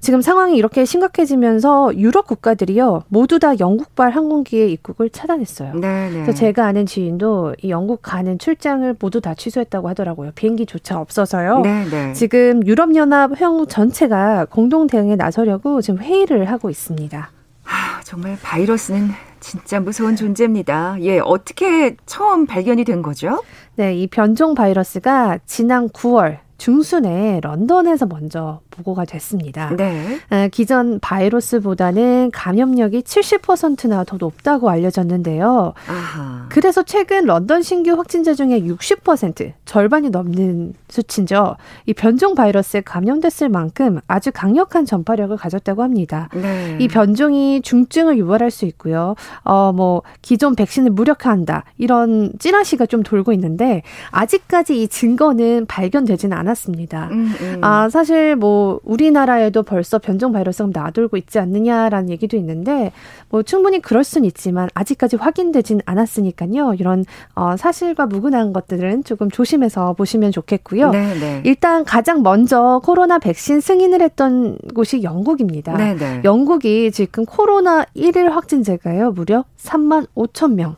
지금 0.00 0.20
상황이 0.20 0.56
이렇게 0.56 0.84
심각해지면서 0.84 1.96
유럽 1.96 2.26
국가들이요 2.26 3.04
모두 3.08 3.38
다 3.38 3.58
영국발 3.58 4.10
항공기의 4.10 4.72
입국을 4.72 5.10
차단했어요. 5.10 5.74
네네. 5.74 6.22
그래서 6.22 6.32
제가 6.32 6.66
아는 6.66 6.86
지인도 6.86 7.54
이 7.62 7.70
영국 7.70 8.00
가는 8.02 8.38
출장을 8.38 8.96
모두 8.98 9.20
다 9.20 9.34
취소했다고 9.34 9.88
하더라고요. 9.88 10.32
비행기조차 10.34 11.00
없어서요. 11.00 11.60
네네. 11.60 12.12
지금 12.14 12.66
유럽 12.66 12.94
연합 12.94 13.36
회원 13.36 13.66
전체가 13.66 14.46
공동 14.46 14.86
대응에 14.86 15.16
나서려고 15.16 15.80
지금 15.80 16.00
회의를 16.00 16.50
하고 16.50 16.70
있습니다. 16.70 17.30
아, 17.64 18.00
정말 18.04 18.38
바이러스는 18.42 19.10
진짜 19.40 19.80
무서운 19.80 20.16
존재입니다. 20.16 20.96
예, 21.00 21.18
어떻게 21.18 21.96
처음 22.06 22.46
발견이 22.46 22.84
된 22.84 23.02
거죠? 23.02 23.42
네, 23.76 23.94
이 23.96 24.06
변종 24.06 24.54
바이러스가 24.54 25.38
지난 25.46 25.88
9월 25.88 26.38
중순에 26.58 27.40
런던에서 27.42 28.06
먼저 28.06 28.60
보고가 28.70 29.04
됐습니다. 29.04 29.74
네. 29.76 30.18
기존 30.50 30.98
바이러스보다는 31.00 32.30
감염력이 32.32 33.02
70%나 33.02 34.04
더 34.04 34.16
높다고 34.16 34.68
알려졌는데요. 34.68 35.72
아하. 35.86 36.46
그래서 36.50 36.82
최근 36.82 37.24
런던 37.26 37.62
신규 37.62 37.92
확진자 37.92 38.34
중에 38.34 38.60
60% 38.60 39.52
절반이 39.64 40.10
넘는 40.10 40.74
수치죠. 40.88 41.56
이 41.86 41.94
변종 41.94 42.34
바이러스에 42.34 42.80
감염됐을 42.80 43.48
만큼 43.48 44.00
아주 44.08 44.30
강력한 44.32 44.84
전파력을 44.84 45.36
가졌다고 45.36 45.82
합니다. 45.82 46.28
네. 46.34 46.76
이 46.80 46.88
변종이 46.88 47.62
중증을 47.62 48.18
유발할 48.18 48.50
수 48.50 48.64
있고요. 48.66 49.14
어, 49.44 49.72
뭐 49.72 50.02
기존 50.22 50.56
백신을 50.56 50.90
무력화한다 50.90 51.64
이런 51.76 52.32
찌라시가 52.38 52.86
좀 52.86 53.02
돌고 53.02 53.32
있는데 53.34 53.82
아직까지 54.10 54.82
이 54.82 54.88
증거는 54.88 55.66
발견되지는 55.66 56.36
않았 56.36 56.47
습니다. 56.54 57.08
음, 57.10 57.32
음. 57.40 57.58
아 57.62 57.88
사실 57.88 58.36
뭐 58.36 58.80
우리나라에도 58.84 59.62
벌써 59.62 59.98
변종 59.98 60.32
바이러스가 60.32 60.70
나돌고 60.72 61.16
있지 61.16 61.38
않느냐라는 61.38 62.10
얘기도 62.10 62.36
있는데 62.36 62.92
뭐 63.28 63.42
충분히 63.42 63.80
그럴 63.80 64.04
수는 64.04 64.26
있지만 64.26 64.68
아직까지 64.74 65.16
확인되진 65.16 65.80
않았으니까요. 65.84 66.74
이런 66.78 67.04
어, 67.34 67.56
사실과 67.56 68.06
무근한 68.06 68.52
것들은 68.52 69.04
조금 69.04 69.30
조심해서 69.30 69.92
보시면 69.94 70.32
좋겠고요. 70.32 70.90
네네. 70.90 71.18
네. 71.18 71.42
일단 71.44 71.84
가장 71.84 72.22
먼저 72.22 72.80
코로나 72.84 73.18
백신 73.18 73.60
승인을 73.60 74.00
했던 74.02 74.58
곳이 74.74 75.02
영국입니다. 75.02 75.76
네네. 75.76 75.96
네. 75.96 76.20
영국이 76.24 76.90
지금 76.92 77.24
코로나 77.24 77.84
1일 77.96 78.30
확진자가요 78.30 79.12
무려 79.12 79.44
3만 79.58 80.06
5천 80.14 80.54
명. 80.54 80.76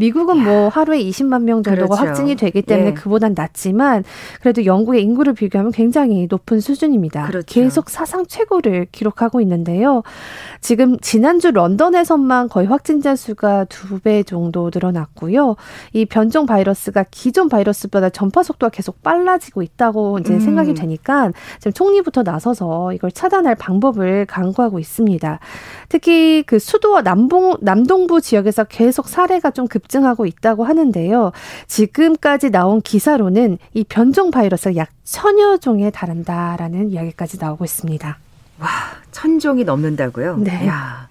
미국은 0.00 0.42
뭐 0.42 0.68
하루에 0.68 0.98
20만 1.04 1.42
명 1.42 1.62
정도가 1.62 1.86
그렇죠. 1.86 2.06
확진이 2.06 2.34
되기 2.34 2.62
때문에 2.62 2.88
예. 2.90 2.94
그보단 2.94 3.34
낮지만 3.36 4.02
그래도 4.40 4.64
영국의 4.64 5.02
인구를 5.02 5.34
비교하면 5.34 5.72
굉장히 5.72 6.26
높은 6.28 6.60
수준입니다. 6.60 7.26
그렇죠. 7.26 7.46
계속 7.46 7.90
사상 7.90 8.24
최고를 8.26 8.86
기록하고 8.90 9.42
있는데요. 9.42 10.02
지금 10.62 10.98
지난주 11.00 11.50
런던에서만 11.50 12.48
거의 12.48 12.66
확진자 12.66 13.14
수가 13.14 13.64
두 13.64 14.00
배 14.02 14.22
정도 14.22 14.70
늘어났고요. 14.72 15.56
이 15.92 16.06
변종 16.06 16.46
바이러스가 16.46 17.04
기존 17.10 17.50
바이러스보다 17.50 18.08
전파 18.08 18.42
속도가 18.42 18.70
계속 18.70 19.02
빨라지고 19.02 19.60
있다고 19.62 20.20
이제 20.20 20.32
음. 20.32 20.40
생각이 20.40 20.72
되니까 20.72 21.30
지금 21.58 21.72
총리부터 21.74 22.22
나서서 22.22 22.94
이걸 22.94 23.12
차단할 23.12 23.56
방법을 23.56 24.24
강구하고 24.24 24.78
있습니다. 24.78 25.38
특히 25.90 26.42
그 26.46 26.58
수도와 26.58 27.02
남봉 27.02 27.58
남동부 27.60 28.22
지역에서 28.22 28.64
계속 28.64 29.06
사례가 29.08 29.50
좀 29.50 29.66
급. 29.66 29.89
급증하고 29.90 30.24
있다고 30.26 30.64
하는데요. 30.64 31.32
지금까지 31.66 32.50
나온 32.50 32.80
기사로는 32.80 33.58
이 33.74 33.84
변종 33.84 34.30
바이러스가 34.30 34.76
약 34.76 34.88
천여 35.04 35.58
종에 35.58 35.90
달한다라는 35.90 36.90
이야기까지 36.90 37.38
나오고 37.38 37.64
있습니다. 37.64 38.18
와, 38.60 38.68
천 39.10 39.38
종이 39.40 39.64
넘는다고요? 39.64 40.36
네. 40.38 40.66
야. 40.68 41.08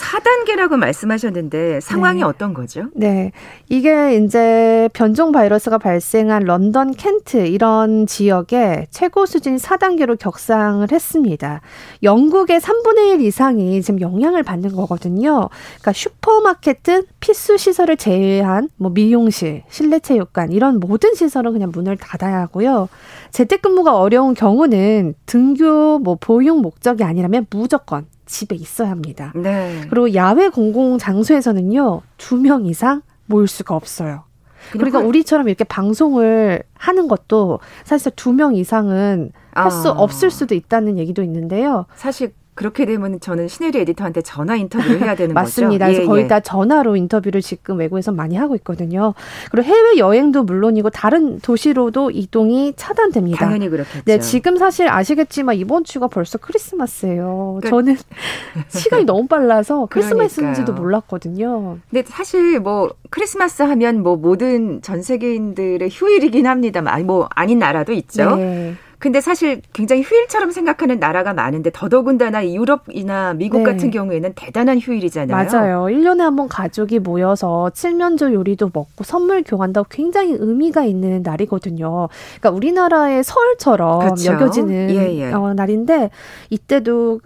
4단계라고 0.00 0.76
말씀하셨는데 0.76 1.80
상황이 1.80 2.20
네. 2.20 2.24
어떤 2.24 2.54
거죠? 2.54 2.86
네. 2.94 3.32
이게 3.68 4.16
이제 4.16 4.88
변종 4.92 5.32
바이러스가 5.32 5.78
발생한 5.78 6.44
런던 6.44 6.94
켄트 6.94 7.46
이런 7.46 8.06
지역에 8.06 8.86
최고 8.90 9.26
수준 9.26 9.56
4단계로 9.56 10.18
격상을 10.18 10.90
했습니다. 10.90 11.60
영국의 12.02 12.60
3분의 12.60 13.14
1 13.14 13.20
이상이 13.20 13.82
지금 13.82 14.00
영향을 14.00 14.42
받는 14.42 14.72
거거든요. 14.72 15.48
그러니까 15.80 15.92
슈퍼마켓 15.92 16.80
필수 17.20 17.58
시설을 17.58 17.96
제외한 17.96 18.70
뭐 18.76 18.90
미용실, 18.90 19.62
실내 19.68 19.98
체육관 19.98 20.50
이런 20.52 20.80
모든 20.80 21.14
시설은 21.14 21.52
그냥 21.52 21.70
문을 21.74 21.98
닫아야 21.98 22.40
하고요. 22.40 22.88
재택근무가 23.32 23.98
어려운 23.98 24.34
경우는 24.34 25.14
등교 25.26 25.98
뭐 25.98 26.16
보육 26.18 26.60
목적이 26.60 27.04
아니라면 27.04 27.46
무조건 27.50 28.06
집에 28.30 28.54
있어야 28.56 28.90
합니다. 28.90 29.32
네. 29.34 29.80
그리고 29.90 30.14
야외 30.14 30.48
공공 30.48 30.98
장소에서는요 30.98 32.02
두 32.16 32.36
명 32.36 32.64
이상 32.66 33.02
모일 33.26 33.48
수가 33.48 33.74
없어요. 33.74 34.24
그러니까 34.72 34.98
우리처럼 35.00 35.48
이렇게 35.48 35.64
방송을 35.64 36.62
하는 36.74 37.08
것도 37.08 37.60
사실 37.84 38.12
두 38.14 38.32
명 38.32 38.54
이상은 38.54 39.32
할수 39.52 39.88
아. 39.88 39.92
없을 39.92 40.30
수도 40.30 40.54
있다는 40.54 40.98
얘기도 40.98 41.22
있는데요. 41.22 41.86
사실 41.96 42.32
그렇게 42.54 42.84
되면 42.84 43.20
저는 43.20 43.48
신혜리 43.48 43.78
에디터한테 43.80 44.22
전화 44.22 44.56
인터뷰를 44.56 45.00
해야 45.00 45.14
되는 45.14 45.32
맞습니다. 45.34 45.86
거죠. 45.86 45.96
그래서 45.96 46.02
예, 46.02 46.06
거의 46.06 46.24
예. 46.24 46.28
다 46.28 46.40
전화로 46.40 46.96
인터뷰를 46.96 47.40
지금 47.40 47.78
외국에서 47.78 48.12
많이 48.12 48.36
하고 48.36 48.54
있거든요. 48.56 49.14
그리고 49.50 49.68
해외 49.68 49.98
여행도 49.98 50.42
물론이고 50.42 50.90
다른 50.90 51.38
도시로도 51.40 52.10
이동이 52.10 52.74
차단됩니다. 52.76 53.38
당연히 53.38 53.68
그렇겠죠. 53.68 54.02
네, 54.04 54.18
지금 54.18 54.56
사실 54.56 54.88
아시겠지만 54.88 55.56
이번 55.56 55.84
주가 55.84 56.08
벌써 56.08 56.38
크리스마스예요. 56.38 57.60
그러니까, 57.60 57.70
저는 57.70 57.96
시간이 58.68 59.04
너무 59.04 59.26
빨라서 59.26 59.86
크리스마스인지도 59.90 60.72
몰랐거든요. 60.72 61.78
근데 61.90 62.06
사실 62.08 62.60
뭐 62.60 62.90
크리스마스 63.10 63.62
하면 63.62 64.02
뭐 64.02 64.16
모든 64.16 64.82
전 64.82 65.02
세계인들의 65.02 65.88
휴일이긴 65.90 66.46
합니다만 66.46 67.06
뭐 67.06 67.28
아닌 67.34 67.58
나라도 67.58 67.92
있죠. 67.92 68.36
네. 68.36 68.74
근데 69.00 69.20
사실 69.22 69.62
굉장히 69.72 70.02
휴일처럼 70.02 70.50
생각하는 70.50 70.98
나라가 71.00 71.32
많은데 71.32 71.70
더더군다나 71.72 72.46
유럽이나 72.46 73.32
미국 73.32 73.62
네. 73.62 73.64
같은 73.72 73.90
경우에는 73.90 74.34
대단한 74.36 74.78
휴일이잖아요. 74.78 75.34
맞아요. 75.34 75.84
1년에 75.86 76.18
한 76.18 76.36
번 76.36 76.48
가족이 76.48 76.98
모여서 77.00 77.70
칠면조 77.70 78.32
요리도 78.34 78.70
먹고 78.72 79.02
선물 79.02 79.42
교환도 79.42 79.86
굉장히 79.90 80.36
의미가 80.38 80.84
있는 80.84 81.22
날이거든요. 81.22 82.08
그러니까 82.38 82.50
우리나라의 82.50 83.24
설처럼 83.24 84.00
그렇죠. 84.00 84.32
여겨지는 84.32 84.90
예, 84.90 85.14
예. 85.16 85.32
어, 85.32 85.54
날인데 85.54 86.10
이때도 86.50 87.20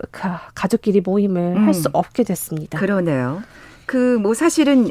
가족끼리 0.54 1.00
모임을 1.00 1.56
음. 1.56 1.66
할수 1.66 1.88
없게 1.92 2.22
됐습니다. 2.22 2.78
그러네요. 2.78 3.42
그뭐 3.86 4.32
사실은 4.34 4.90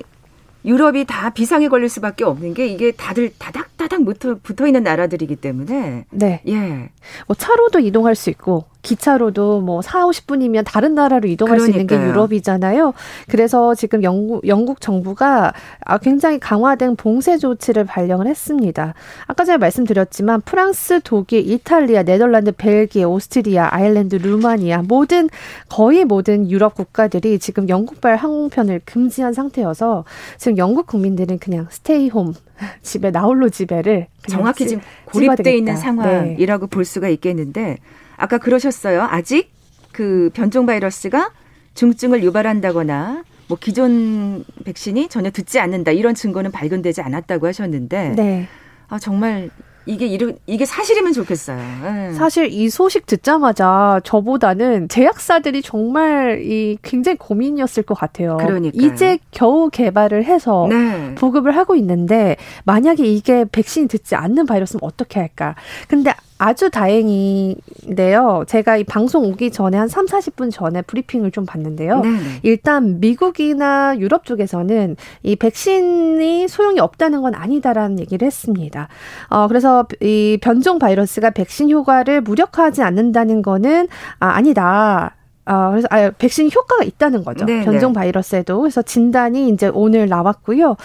유럽이 0.65 1.06
다 1.06 1.30
비상에 1.30 1.67
걸릴 1.67 1.89
수밖에 1.89 2.23
없는 2.23 2.54
게 2.54 2.67
이게 2.67 2.91
다들 2.91 3.32
다닥다닥 3.38 4.06
붙어, 4.06 4.36
붙어 4.41 4.65
있는 4.65 4.84
나라들이기 4.84 5.36
때문에 5.36 6.06
네. 6.10 6.41
예. 6.47 6.89
뭐 7.28 7.36
차로도 7.36 7.80
이동할 7.80 8.15
수 8.15 8.30
있고 8.30 8.65
기차로도 8.83 9.61
뭐 9.61 9.81
4, 9.81 10.05
50분이면 10.05 10.63
다른 10.65 10.93
나라로 10.93 11.27
이동할 11.27 11.57
그러니까요. 11.57 11.73
수 11.73 11.79
있는 11.79 11.87
게 11.87 12.09
유럽이잖아요. 12.09 12.93
그래서 13.29 13.73
지금 13.73 14.03
영국, 14.03 14.45
영국 14.47 14.81
정부가 14.81 15.53
아, 15.85 15.97
굉장히 15.97 16.39
강화된 16.39 16.97
봉쇄 16.97 17.37
조치를 17.37 17.85
발령을 17.85 18.27
했습니다. 18.27 18.93
아까 19.25 19.45
전에 19.45 19.57
말씀드렸지만 19.57 20.41
프랑스, 20.41 20.99
독일, 21.03 21.49
이탈리아, 21.49 22.03
네덜란드, 22.03 22.51
벨기에, 22.51 23.05
오스트리아, 23.05 23.69
아일랜드, 23.71 24.15
루마니아 24.15 24.83
모든 24.83 25.29
거의 25.69 26.05
모든 26.05 26.51
유럽 26.51 26.75
국가들이 26.75 27.39
지금 27.39 27.69
영국발 27.69 28.17
항공편을 28.17 28.81
금지한 28.85 29.33
상태여서 29.33 30.03
지금 30.37 30.57
영국 30.57 30.87
국민들은 30.87 31.39
그냥 31.39 31.67
스테이 31.69 32.09
홈 32.09 32.33
집에 32.83 33.11
나홀로 33.11 33.49
집에를 33.49 34.07
정확히 34.27 34.67
지금 34.67 34.83
고립돼 35.05 35.55
있는 35.55 35.77
상황이라고 35.77 36.67
네. 36.67 36.69
볼 36.69 36.85
수가 36.85 37.07
있겠는데 37.09 37.77
아까 38.23 38.38
그러셨어요. 38.38 39.01
아직 39.01 39.51
그 39.91 40.29
변종 40.33 40.65
바이러스가 40.65 41.31
중증을 41.73 42.23
유발한다거나 42.23 43.25
뭐 43.49 43.57
기존 43.59 44.45
백신이 44.63 45.09
전혀 45.09 45.29
듣지 45.29 45.59
않는다 45.59 45.91
이런 45.91 46.15
증거는 46.15 46.51
발견되지 46.51 47.01
않았다고 47.01 47.47
하셨는데 47.47 48.13
네. 48.15 48.47
아 48.88 48.97
정말 48.97 49.49
이게 49.86 50.05
이르, 50.05 50.36
이게 50.45 50.65
사실이면 50.65 51.12
좋겠어요. 51.12 51.57
네. 51.83 52.13
사실 52.13 52.47
이 52.49 52.69
소식 52.69 53.05
듣자마자 53.05 53.99
저보다는 54.05 54.88
제약사들이 54.88 55.62
정말 55.62 56.41
이 56.45 56.77
굉장히 56.81 57.17
고민이었을 57.17 57.83
것 57.83 57.93
같아요. 57.93 58.38
그러니까 58.38 58.71
이제 58.73 59.17
겨우 59.31 59.69
개발을 59.69 60.23
해서 60.23 60.67
네. 60.69 61.13
보급을 61.15 61.57
하고 61.57 61.75
있는데 61.75 62.38
만약에 62.63 63.03
이게 63.03 63.43
백신이 63.51 63.89
듣지 63.89 64.15
않는 64.15 64.45
바이러스면 64.45 64.79
어떻게 64.81 65.19
할까? 65.19 65.55
근데 65.89 66.13
아주 66.37 66.69
다행인데요. 66.69 68.43
제가 68.47 68.77
이 68.77 68.83
방송 68.83 69.25
오기 69.25 69.51
전에 69.51 69.77
한 69.77 69.87
3, 69.87 70.05
40분 70.05 70.51
전에 70.51 70.81
브리핑을 70.81 71.31
좀 71.31 71.45
봤는데요. 71.45 72.01
네네. 72.01 72.17
일단 72.43 72.99
미국이나 72.99 73.97
유럽 73.97 74.25
쪽에서는 74.25 74.95
이 75.23 75.35
백신이 75.35 76.47
소용이 76.47 76.79
없다는 76.79 77.21
건 77.21 77.35
아니다라는 77.35 77.99
얘기를 77.99 78.25
했습니다. 78.25 78.87
어, 79.29 79.47
그래서 79.47 79.87
이 80.01 80.37
변종 80.41 80.79
바이러스가 80.79 81.29
백신 81.31 81.69
효과를 81.69 82.21
무력화하지 82.21 82.81
않는다는 82.81 83.41
거는 83.41 83.87
아, 84.19 84.27
아니다. 84.27 85.15
어, 85.45 85.69
그래서 85.71 85.87
아, 85.91 86.09
백신 86.11 86.49
효과가 86.53 86.83
있다는 86.83 87.23
거죠. 87.23 87.45
네네. 87.45 87.65
변종 87.65 87.93
바이러스에도. 87.93 88.59
그래서 88.59 88.81
진단이 88.81 89.49
이제 89.49 89.69
오늘 89.73 90.07
나왔고요. 90.07 90.77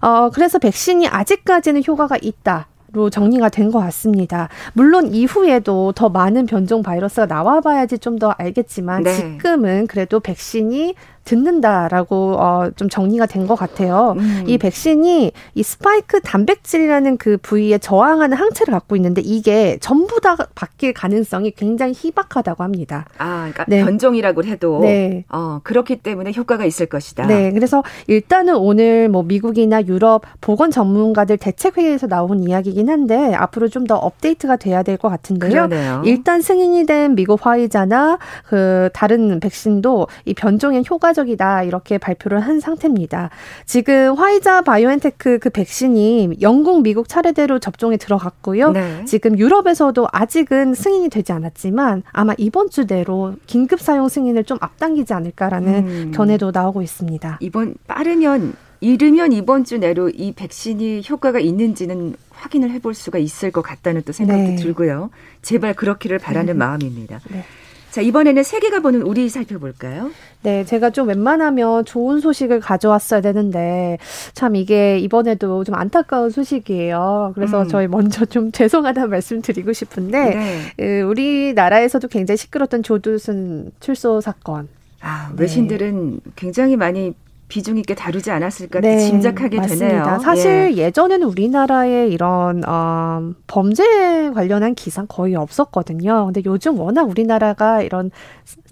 어, 0.00 0.30
그래서 0.30 0.58
백신이 0.58 1.06
아직까지는 1.08 1.82
효과가 1.86 2.16
있다. 2.20 2.66
로 2.96 3.10
정리가 3.10 3.50
된 3.50 3.70
것 3.70 3.78
같습니다. 3.80 4.48
물론 4.72 5.12
이후에도 5.12 5.92
더 5.92 6.08
많은 6.08 6.46
변종 6.46 6.82
바이러스가 6.82 7.26
나와봐야지 7.26 7.98
좀 7.98 8.16
더 8.18 8.30
알겠지만 8.38 9.02
네. 9.02 9.14
지금은 9.14 9.86
그래도 9.86 10.18
백신이 10.20 10.94
듣는다라고 11.26 12.36
어, 12.38 12.70
좀 12.76 12.88
정리가 12.88 13.26
된 13.26 13.46
것 13.46 13.54
같아요. 13.54 14.14
음. 14.18 14.42
이 14.46 14.58
백신이 14.58 15.30
이 15.54 15.62
스파이크 15.62 16.20
단백질이라는 16.20 17.16
그 17.16 17.38
부위에 17.40 17.78
저항하는 17.78 18.36
항체를 18.36 18.72
갖고 18.72 18.96
있는데 18.96 19.20
이게 19.24 19.78
전부 19.80 20.20
다 20.20 20.36
바뀔 20.54 20.92
가능성이 20.92 21.52
굉장히 21.52 21.92
희박하다고 21.96 22.64
합니다. 22.64 23.04
아, 23.18 23.36
그러니까 23.52 23.64
네. 23.68 23.84
변종이라고 23.84 24.42
해도 24.44 24.80
네. 24.80 25.24
어, 25.28 25.60
그렇기 25.62 25.96
때문에 25.96 26.32
효과가 26.36 26.64
있을 26.64 26.86
것이다. 26.86 27.26
네, 27.26 27.52
그래서 27.52 27.84
일단은 28.08 28.56
오늘 28.56 29.08
뭐 29.08 29.22
미국이나 29.22 29.80
유럽 29.86 30.22
보건 30.40 30.70
전문가들 30.72 31.36
대책 31.38 31.78
회의에서 31.78 32.06
나온 32.08 32.40
이야기긴 32.42 32.88
한데 32.90 33.34
앞으로 33.34 33.68
좀 33.68 33.86
더 33.86 33.94
업데이트가 33.94 34.56
돼야 34.56 34.82
될 34.82 34.96
것 34.96 35.08
같은데요. 35.10 35.50
그러네요. 35.68 36.02
일단 36.04 36.40
승인이 36.40 36.86
된 36.86 37.14
미국 37.14 37.46
화이자나 37.46 38.18
그 38.48 38.88
다른 38.92 39.38
백신도 39.38 40.08
이 40.24 40.34
변종엔 40.34 40.82
효과 40.90 41.12
효과적이다 41.16 41.62
이렇게 41.62 41.98
발표를 41.98 42.40
한 42.40 42.60
상태입니다. 42.60 43.30
지금 43.64 44.14
화이자 44.14 44.62
바이오엔테크 44.62 45.38
그 45.38 45.50
백신이 45.50 46.36
영국, 46.42 46.82
미국 46.82 47.08
차례대로 47.08 47.58
접종에 47.58 47.96
들어갔고요. 47.96 48.72
네. 48.72 49.04
지금 49.06 49.38
유럽에서도 49.38 50.06
아직은 50.12 50.74
승인이 50.74 51.08
되지 51.08 51.32
않았지만 51.32 52.02
아마 52.12 52.34
이번 52.36 52.68
주 52.70 52.86
내로 52.86 53.34
긴급 53.46 53.80
사용 53.80 54.08
승인을 54.08 54.44
좀 54.44 54.58
앞당기지 54.60 55.14
않을까라는 55.14 55.74
음. 55.74 56.12
견해도 56.14 56.50
나오고 56.52 56.82
있습니다. 56.82 57.38
이번 57.40 57.74
빠르면 57.86 58.54
이르면 58.80 59.32
이번 59.32 59.64
주 59.64 59.78
내로 59.78 60.10
이 60.10 60.32
백신이 60.32 61.02
효과가 61.08 61.40
있는지는 61.40 62.14
확인을 62.30 62.70
해볼 62.72 62.92
수가 62.92 63.18
있을 63.18 63.50
것 63.50 63.62
같다는 63.62 64.02
또 64.04 64.12
생각도 64.12 64.42
네. 64.42 64.56
들고요. 64.56 65.10
제발 65.40 65.74
그렇기를 65.74 66.18
바라는 66.18 66.56
음. 66.56 66.58
마음입니다. 66.58 67.20
네. 67.30 67.44
자, 67.96 68.02
이번에는 68.02 68.42
세계가 68.42 68.80
보는 68.80 69.00
우리 69.00 69.30
살펴볼까요? 69.30 70.10
네, 70.42 70.66
제가 70.66 70.90
좀 70.90 71.08
웬만하면 71.08 71.86
좋은 71.86 72.20
소식을 72.20 72.60
가져왔어야 72.60 73.22
되는데 73.22 73.96
참 74.34 74.54
이게 74.54 74.98
이번에도 74.98 75.64
좀 75.64 75.74
안타까운 75.74 76.28
소식이에요. 76.28 77.32
그래서 77.34 77.62
음. 77.62 77.68
저희 77.68 77.86
먼저 77.88 78.26
좀 78.26 78.52
죄송하다는 78.52 79.08
말씀 79.08 79.40
드리고 79.40 79.72
싶은데 79.72 80.34
네. 80.34 80.60
그 80.76 81.00
우리나라에서도 81.08 82.06
굉장히 82.08 82.36
시끄럽던 82.36 82.82
조두순 82.82 83.72
출소 83.80 84.20
사건. 84.20 84.68
아, 85.00 85.32
외신들은 85.34 86.16
네. 86.16 86.32
굉장히 86.36 86.76
많이 86.76 87.14
비중 87.48 87.78
있게 87.78 87.94
다루지 87.94 88.30
않았을까 88.30 88.80
네, 88.80 88.98
짐작하게 88.98 89.58
맞습니다. 89.58 89.88
되네요. 89.88 90.18
사실 90.18 90.76
예. 90.76 90.90
전에는 90.90 91.26
우리나라에 91.28 92.08
이런 92.08 92.62
어, 92.66 93.32
범죄 93.46 94.30
관련한 94.34 94.74
기사 94.74 95.04
거의 95.06 95.36
없었거든요. 95.36 96.26
근데 96.26 96.42
요즘 96.44 96.78
워낙 96.78 97.02
우리나라가 97.04 97.82
이런 97.82 98.10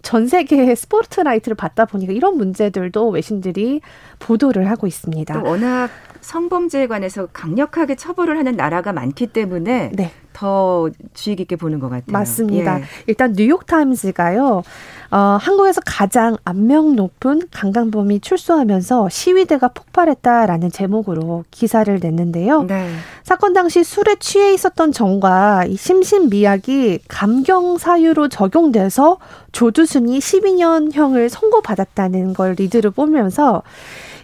전 0.04 0.28
세계의 0.28 0.76
스포트라이트를 0.76 1.56
받다 1.56 1.86
보니까 1.86 2.12
이런 2.12 2.36
문제들도 2.36 3.08
외신들이 3.08 3.80
보도를 4.20 4.70
하고 4.70 4.86
있습니다. 4.86 5.42
워낙 5.42 5.88
성범죄에 6.20 6.86
관해서 6.86 7.26
강력하게 7.32 7.96
처벌을 7.96 8.38
하는 8.38 8.52
나라가 8.56 8.92
많기 8.92 9.26
때문에 9.26 9.90
네. 9.92 10.10
더 10.34 10.90
주의 11.14 11.36
깊게 11.36 11.56
보는 11.56 11.78
것 11.78 11.88
같아요. 11.88 12.12
맞습니다. 12.12 12.80
예. 12.80 12.84
일단 13.06 13.34
뉴욕타임즈가요. 13.36 14.62
어, 15.10 15.38
한국에서 15.40 15.80
가장 15.86 16.36
악명 16.44 16.96
높은 16.96 17.42
강간범이 17.52 18.20
출소하면서 18.20 19.08
시위대가 19.10 19.68
폭발했다라는 19.68 20.72
제목으로 20.72 21.44
기사를 21.52 21.98
냈는데요. 22.02 22.64
네. 22.64 22.90
사건 23.22 23.52
당시 23.52 23.84
술에 23.84 24.16
취해 24.16 24.52
있었던 24.52 24.90
정과 24.90 25.66
이 25.66 25.76
심신미약이 25.76 27.00
감경 27.06 27.78
사유로 27.78 28.28
적용돼서 28.28 29.18
조 29.52 29.70
두순이 29.94 30.18
12년형을 30.18 31.28
선고받았다는 31.28 32.34
걸 32.34 32.54
리드를 32.58 32.90
보면서 32.90 33.62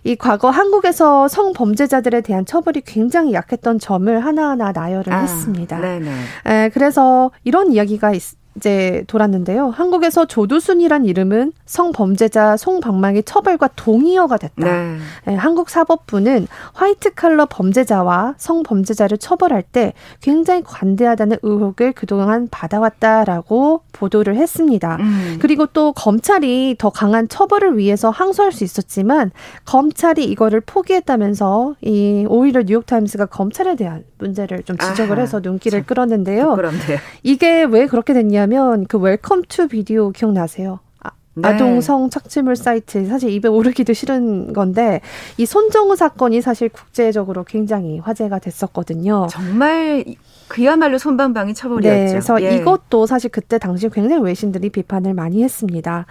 이 0.03 0.17
과거 0.17 0.51
한국에서 0.51 1.29
성범죄자들에 1.29 2.23
대한 2.23 2.45
처벌이 2.45 2.81
굉장히 2.81 3.35
약했던 3.35 3.79
점을 3.79 4.25
하나하나 4.25 4.73
나열을 4.73 5.13
아, 5.13 5.21
했습니다. 5.21 5.79
네네. 5.79 6.11
에, 6.47 6.71
그래서 6.71 7.31
이런 7.45 7.73
이야기가 7.73 8.13
있, 8.13 8.23
이제 8.57 9.05
돌았는데요. 9.07 9.69
한국에서 9.69 10.25
조두순이란 10.25 11.05
이름은 11.05 11.53
성범죄자 11.67 12.57
솜방망이 12.57 13.23
처벌과 13.23 13.69
동의어가 13.77 14.37
됐다. 14.39 14.65
네. 14.65 14.97
네, 15.27 15.35
한국 15.35 15.71
사법부는 15.71 16.49
화이트칼라 16.75 17.47
범죄자와 17.47 18.35
성범죄자를 18.39 19.19
처벌할 19.19 19.63
때 19.63 19.93
굉장히 20.21 20.63
관대하다는 20.65 21.39
의혹을 21.43 21.93
그동안 21.93 22.49
받아왔다라고 22.51 23.83
보도를 23.93 24.37
했습니다. 24.37 24.97
음. 24.99 25.39
그리고 25.41 25.67
또 25.67 25.93
검찰이 25.93 26.75
더 26.79 26.91
강한 26.91 27.29
처벌을 27.29 27.79
위해서 27.79 28.11
항소할 28.11 28.53
수 28.53 28.65
있었지만 28.65 29.31
검찰이 29.65 30.25
이거를 30.25 30.61
포기했다면서 30.61 31.77
이 31.83 32.27
오히려 32.29 32.63
뉴욕타임스가 32.63 33.27
검찰에 33.27 33.77
대한 33.77 34.05
문제를 34.19 34.65
좀 34.65 34.77
지적을 34.77 35.13
아하, 35.13 35.23
해서 35.23 35.41
눈길을 35.41 35.85
끌었는데요. 35.85 36.51
부끄럽네요. 36.51 36.99
이게 37.23 37.63
왜 37.63 37.87
그렇게 37.87 38.13
됐냐 38.13 38.40
면 38.47 38.87
그 38.87 38.99
Welcome 38.99 39.43
to 39.49 39.69
Video 39.69 40.11
기억나세요? 40.11 40.81
아, 41.03 41.11
네. 41.35 41.49
아동 41.49 41.81
성 41.81 42.11
착취물 42.11 42.57
사이트 42.57 43.07
사실 43.07 43.31
입에 43.31 43.49
올리기도 43.49 43.93
싫은 43.93 44.53
건데 44.53 45.01
이 45.37 45.47
손정우 45.47 45.97
사건이 45.97 46.41
사실 46.41 46.69
국제적으로 46.69 47.45
굉장히 47.45 47.99
화제가 47.99 48.39
됐었거든요. 48.39 49.29
정말 49.31 50.05
그야말로 50.49 50.99
손방방이 50.99 51.55
처벌이었죠. 51.55 51.97
네, 51.97 52.07
그래서 52.09 52.43
예. 52.43 52.57
이것도 52.57 53.07
사실 53.07 53.31
그때 53.31 53.59
당시 53.59 53.89
굉장히 53.89 54.23
외신들이 54.23 54.71
비판을 54.71 55.15
많이 55.15 55.43
했습니다. 55.45 56.07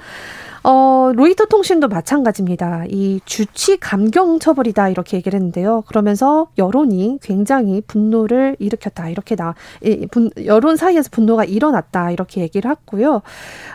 어, 0.64 1.12
로이터 1.16 1.46
통신도 1.46 1.88
마찬가지입니다. 1.88 2.84
이 2.90 3.22
주치 3.26 3.78
감경 3.78 4.40
처벌이다 4.40 4.90
이렇게 4.90 5.18
얘기를 5.18 5.38
했는데요. 5.38 5.84
그러면서 5.88 6.50
여론이 6.58 7.20
굉장히 7.22 7.82
분노를 7.82 8.56
일으켰다 8.60 9.10
이렇게 9.10 9.36
나 9.36 9.56
이, 9.84 10.08
분, 10.12 10.30
여론 10.46 10.76
사이에서 10.76 11.10
분노가 11.12 11.46
일어났다 11.46 12.12
이렇게 12.12 12.42
얘기를 12.42 12.70
했고요. 12.72 13.22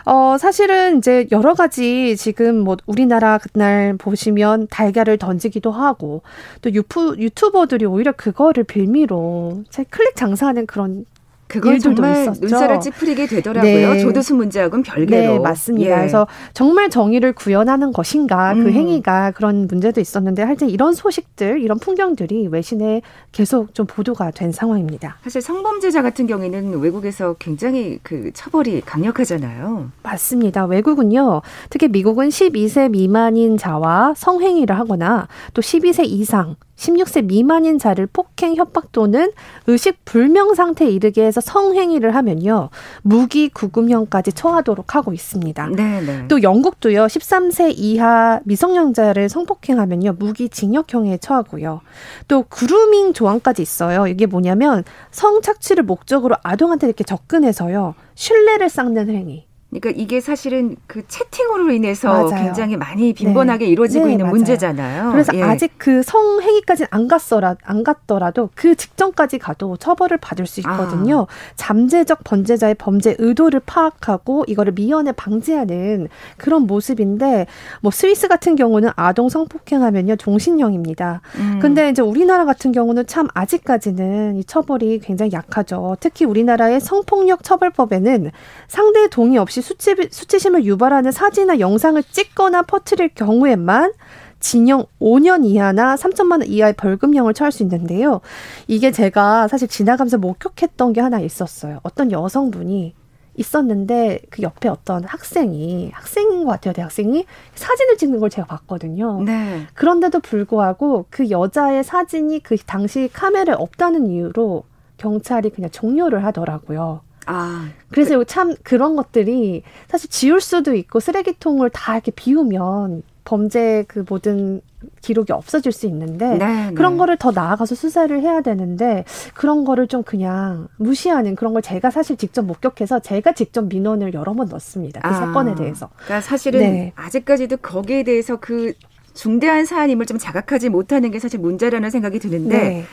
어, 0.05 0.37
사실은 0.37 0.99
이제 0.99 1.27
여러 1.31 1.53
가지 1.53 2.15
지금 2.17 2.59
뭐 2.59 2.77
우리나라 2.85 3.37
그날 3.37 3.95
보시면 3.97 4.67
달걀을 4.69 5.17
던지기도 5.17 5.71
하고 5.71 6.21
또 6.61 6.71
유튜, 6.73 7.15
유튜버들이 7.17 7.85
오히려 7.85 8.11
그거를 8.11 8.63
빌미로 8.63 9.63
클릭 9.89 10.15
장사하는 10.15 10.65
그런 10.65 11.05
그건 11.47 11.79
정말 11.79 12.21
있었죠. 12.21 12.41
눈살을 12.41 12.79
찌푸리게 12.79 13.27
되더라고요. 13.27 13.93
네. 13.93 13.99
조두순 13.99 14.37
문제하고는 14.37 14.83
별개로. 14.83 15.33
네, 15.33 15.39
맞습니다. 15.39 15.91
예. 15.91 15.95
그래서 15.95 16.27
정말 16.53 16.89
정의를 16.89 17.33
구현하는 17.33 17.93
것인가 17.93 18.53
그 18.53 18.59
음. 18.59 18.63
그 18.65 18.71
행위가 18.71 19.31
그런 19.31 19.67
문제도 19.67 20.01
있었는데 20.01 20.41
하여튼 20.41 20.69
이런 20.69 20.93
소식들, 20.93 21.61
이런 21.61 21.77
풍경들이 21.77 22.47
외신에 22.47 23.01
계속 23.31 23.73
좀 23.73 23.85
보도가 23.85 24.31
된 24.31 24.51
상황입니다. 24.51 25.17
사실 25.23 25.41
성범죄자 25.41 26.01
같은 26.01 26.25
경우에는 26.25 26.79
외국에서 26.79 27.35
굉장히 27.37 27.99
그 28.01 28.31
처벌이 28.33 28.81
강력하잖아요. 28.81 29.91
맞습니다. 30.03 30.65
외국은요. 30.65 31.41
특히 31.69 31.87
미국은 31.87 32.29
12세 32.29 32.89
미만인 32.89 33.57
자와 33.57 34.13
성행위를 34.17 34.77
하거나 34.77 35.27
또 35.53 35.61
12세 35.61 36.05
이상 36.05 36.55
16세 36.75 37.25
미만인 37.25 37.79
자를 37.79 38.07
폭행, 38.07 38.55
협박 38.55 38.91
또는 38.91 39.31
의식 39.67 40.03
불명 40.05 40.53
상태에 40.53 40.89
이르게 40.89 41.25
해서 41.25 41.41
성행위를 41.41 42.13
하면요. 42.15 42.69
무기 43.01 43.49
구금형까지 43.49 44.33
처하도록 44.33 44.95
하고 44.95 45.13
있습니다. 45.13 45.69
네네. 45.69 46.01
네. 46.01 46.27
또 46.27 46.41
영국도요. 46.41 47.05
13세 47.05 47.73
이하 47.75 48.39
미성년자를 48.43 49.29
성폭행하면요. 49.29 50.13
무기 50.19 50.49
징역형에 50.49 51.17
처하고요. 51.17 51.81
또 52.27 52.43
그루밍 52.43 53.13
조항까지 53.13 53.61
있어요. 53.61 54.07
이게 54.07 54.25
뭐냐면 54.25 54.83
성 55.11 55.41
착취를 55.41 55.83
목적으로 55.83 56.35
아동한테 56.43 56.87
이렇게 56.87 57.03
접근해서요. 57.03 57.95
신뢰를 58.15 58.69
쌓는 58.69 59.09
행위. 59.09 59.45
그러니까 59.79 60.01
이게 60.01 60.21
사실은 60.21 60.75
그 60.87 61.05
채팅으로 61.07 61.71
인해서 61.71 62.09
맞아요. 62.09 62.43
굉장히 62.43 62.77
많이 62.77 63.13
빈번하게 63.13 63.65
네. 63.65 63.71
이루어지고 63.71 64.05
네, 64.05 64.13
있는 64.13 64.25
맞아요. 64.25 64.35
문제잖아요. 64.35 65.11
그래서 65.11 65.33
예. 65.35 65.41
아직 65.43 65.73
그 65.77 66.01
성행위까지는 66.03 66.87
안 66.91 67.07
갔더라 67.07 67.55
안 67.63 67.83
갔더라도 67.83 68.49
그 68.55 68.75
직전까지 68.75 69.39
가도 69.39 69.77
처벌을 69.77 70.17
받을 70.17 70.45
수 70.45 70.59
있거든요. 70.61 71.21
아. 71.21 71.53
잠재적 71.55 72.23
범죄자의 72.23 72.75
범죄 72.75 73.15
의도를 73.17 73.61
파악하고 73.65 74.45
이거를 74.47 74.73
미연에 74.73 75.11
방지하는 75.11 76.07
그런 76.37 76.63
모습인데 76.63 77.47
뭐 77.81 77.91
스위스 77.91 78.27
같은 78.27 78.55
경우는 78.55 78.91
아동 78.95 79.29
성폭행하면요 79.29 80.15
종신형입니다. 80.15 81.21
음. 81.37 81.59
근데 81.61 81.89
이제 81.89 82.01
우리나라 82.01 82.45
같은 82.45 82.71
경우는 82.71 83.07
참 83.07 83.27
아직까지는 83.33 84.37
이 84.37 84.43
처벌이 84.45 84.99
굉장히 84.99 85.31
약하죠. 85.33 85.97
특히 85.99 86.25
우리나라의 86.25 86.79
성폭력 86.79 87.43
처벌법에는 87.43 88.31
상대 88.67 89.07
동의 89.07 89.37
없이 89.37 89.61
수치, 89.65 89.95
수치심을 90.11 90.63
유발하는 90.65 91.11
사진이나 91.11 91.59
영상을 91.59 92.01
찍거나 92.03 92.61
퍼뜨릴 92.61 93.09
경우에만 93.15 93.93
징역 94.39 94.89
5년 94.99 95.43
이하나 95.43 95.95
3천만 95.95 96.41
원 96.41 96.43
이하의 96.43 96.73
벌금형을 96.73 97.33
처할 97.33 97.51
수 97.51 97.63
있는데요. 97.63 98.21
이게 98.67 98.91
제가 98.91 99.47
사실 99.47 99.67
지나가면서 99.67 100.19
목격했던 100.19 100.93
게 100.93 101.01
하나 101.01 101.19
있었어요. 101.19 101.79
어떤 101.81 102.11
여성분이 102.11 102.93
있었는데 103.37 104.21
그 104.29 104.43
옆에 104.43 104.69
어떤 104.69 105.03
학생이 105.03 105.89
학생인 105.93 106.45
것 106.45 106.51
같아요 106.51 106.73
대학생이 106.73 107.25
사진을 107.55 107.97
찍는 107.97 108.19
걸 108.19 108.29
제가 108.29 108.45
봤거든요. 108.45 109.23
네. 109.23 109.65
그런데도 109.73 110.19
불구하고 110.19 111.07
그 111.09 111.31
여자의 111.31 111.83
사진이 111.83 112.43
그 112.43 112.55
당시 112.57 113.09
카메라에 113.11 113.55
없다는 113.57 114.05
이유로 114.05 114.63
경찰이 114.97 115.49
그냥 115.49 115.71
종료를 115.71 116.23
하더라고요. 116.23 117.01
아. 117.25 117.69
그래서 117.89 118.17
그, 118.17 118.25
참 118.25 118.55
그런 118.63 118.95
것들이 118.95 119.63
사실 119.87 120.09
지울 120.09 120.41
수도 120.41 120.73
있고 120.73 120.99
쓰레기통을 120.99 121.69
다 121.71 121.93
이렇게 121.93 122.11
비우면 122.11 123.03
범죄 123.23 123.83
그 123.87 124.05
모든 124.07 124.61
기록이 125.01 125.33
없어질 125.33 125.71
수 125.71 125.87
있는데 125.87 126.37
네, 126.37 126.71
그런 126.75 126.93
네. 126.93 126.97
거를 126.99 127.17
더 127.17 127.31
나아가서 127.31 127.73
수사를 127.73 128.21
해야 128.21 128.41
되는데 128.41 129.03
그런 129.33 129.65
거를 129.65 129.87
좀 129.87 130.03
그냥 130.03 130.67
무시하는 130.77 131.35
그런 131.35 131.53
걸 131.53 131.63
제가 131.63 131.89
사실 131.89 132.17
직접 132.17 132.43
목격해서 132.43 132.99
제가 132.99 133.33
직접 133.33 133.65
민원을 133.65 134.13
여러 134.13 134.33
번 134.33 134.47
넣었습니다. 134.47 135.01
그 135.01 135.07
아, 135.07 135.13
사건에 135.13 135.55
대해서. 135.55 135.89
그러니까 135.95 136.21
사실은 136.21 136.59
네. 136.59 136.93
아직까지도 136.95 137.57
거기에 137.57 138.03
대해서 138.03 138.37
그 138.37 138.73
중대한 139.15 139.65
사안임을 139.65 140.05
좀 140.05 140.17
자각하지 140.19 140.69
못하는 140.69 141.09
게 141.09 141.19
사실 141.19 141.39
문제라는 141.39 141.89
생각이 141.89 142.19
드는데 142.19 142.57
네. 142.57 142.85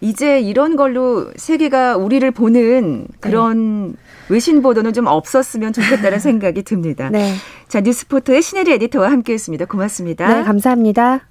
이제 0.00 0.40
이런 0.40 0.76
걸로 0.76 1.26
세계가 1.36 1.96
우리를 1.96 2.30
보는 2.30 3.06
그런 3.20 3.92
네. 3.92 3.96
외신 4.28 4.62
보도는 4.62 4.92
좀 4.92 5.06
없었으면 5.06 5.72
좋겠다는 5.72 6.18
생각이 6.20 6.62
듭니다. 6.62 7.08
네. 7.10 7.34
자, 7.66 7.80
뉴스포터의 7.80 8.42
신혜리 8.42 8.72
에디터와 8.72 9.10
함께했습니다. 9.10 9.64
고맙습니다. 9.64 10.32
네, 10.32 10.44
감사합니다. 10.44 11.22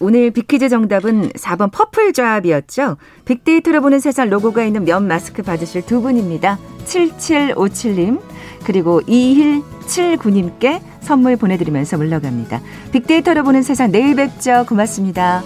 오늘 0.00 0.30
빅퀴즈 0.30 0.68
정답은 0.68 1.30
4번 1.30 1.70
purple 1.72 2.12
job이었죠. 2.12 2.96
빅데이터로 3.24 3.80
보는 3.80 4.00
세상 4.00 4.28
로고가 4.28 4.64
있는 4.64 4.84
면 4.84 5.06
마스크 5.06 5.42
받으실 5.42 5.82
두 5.82 6.02
분입니다. 6.02 6.58
7757님 6.84 8.20
그리고 8.64 9.00
2179님께 9.02 10.80
선물 11.00 11.36
보내드리면서 11.36 11.96
물러갑니다. 11.96 12.60
빅데이터로 12.92 13.44
보는 13.44 13.62
세상 13.62 13.92
내일 13.92 14.16
뵙죠. 14.16 14.64
고맙습니다. 14.68 15.42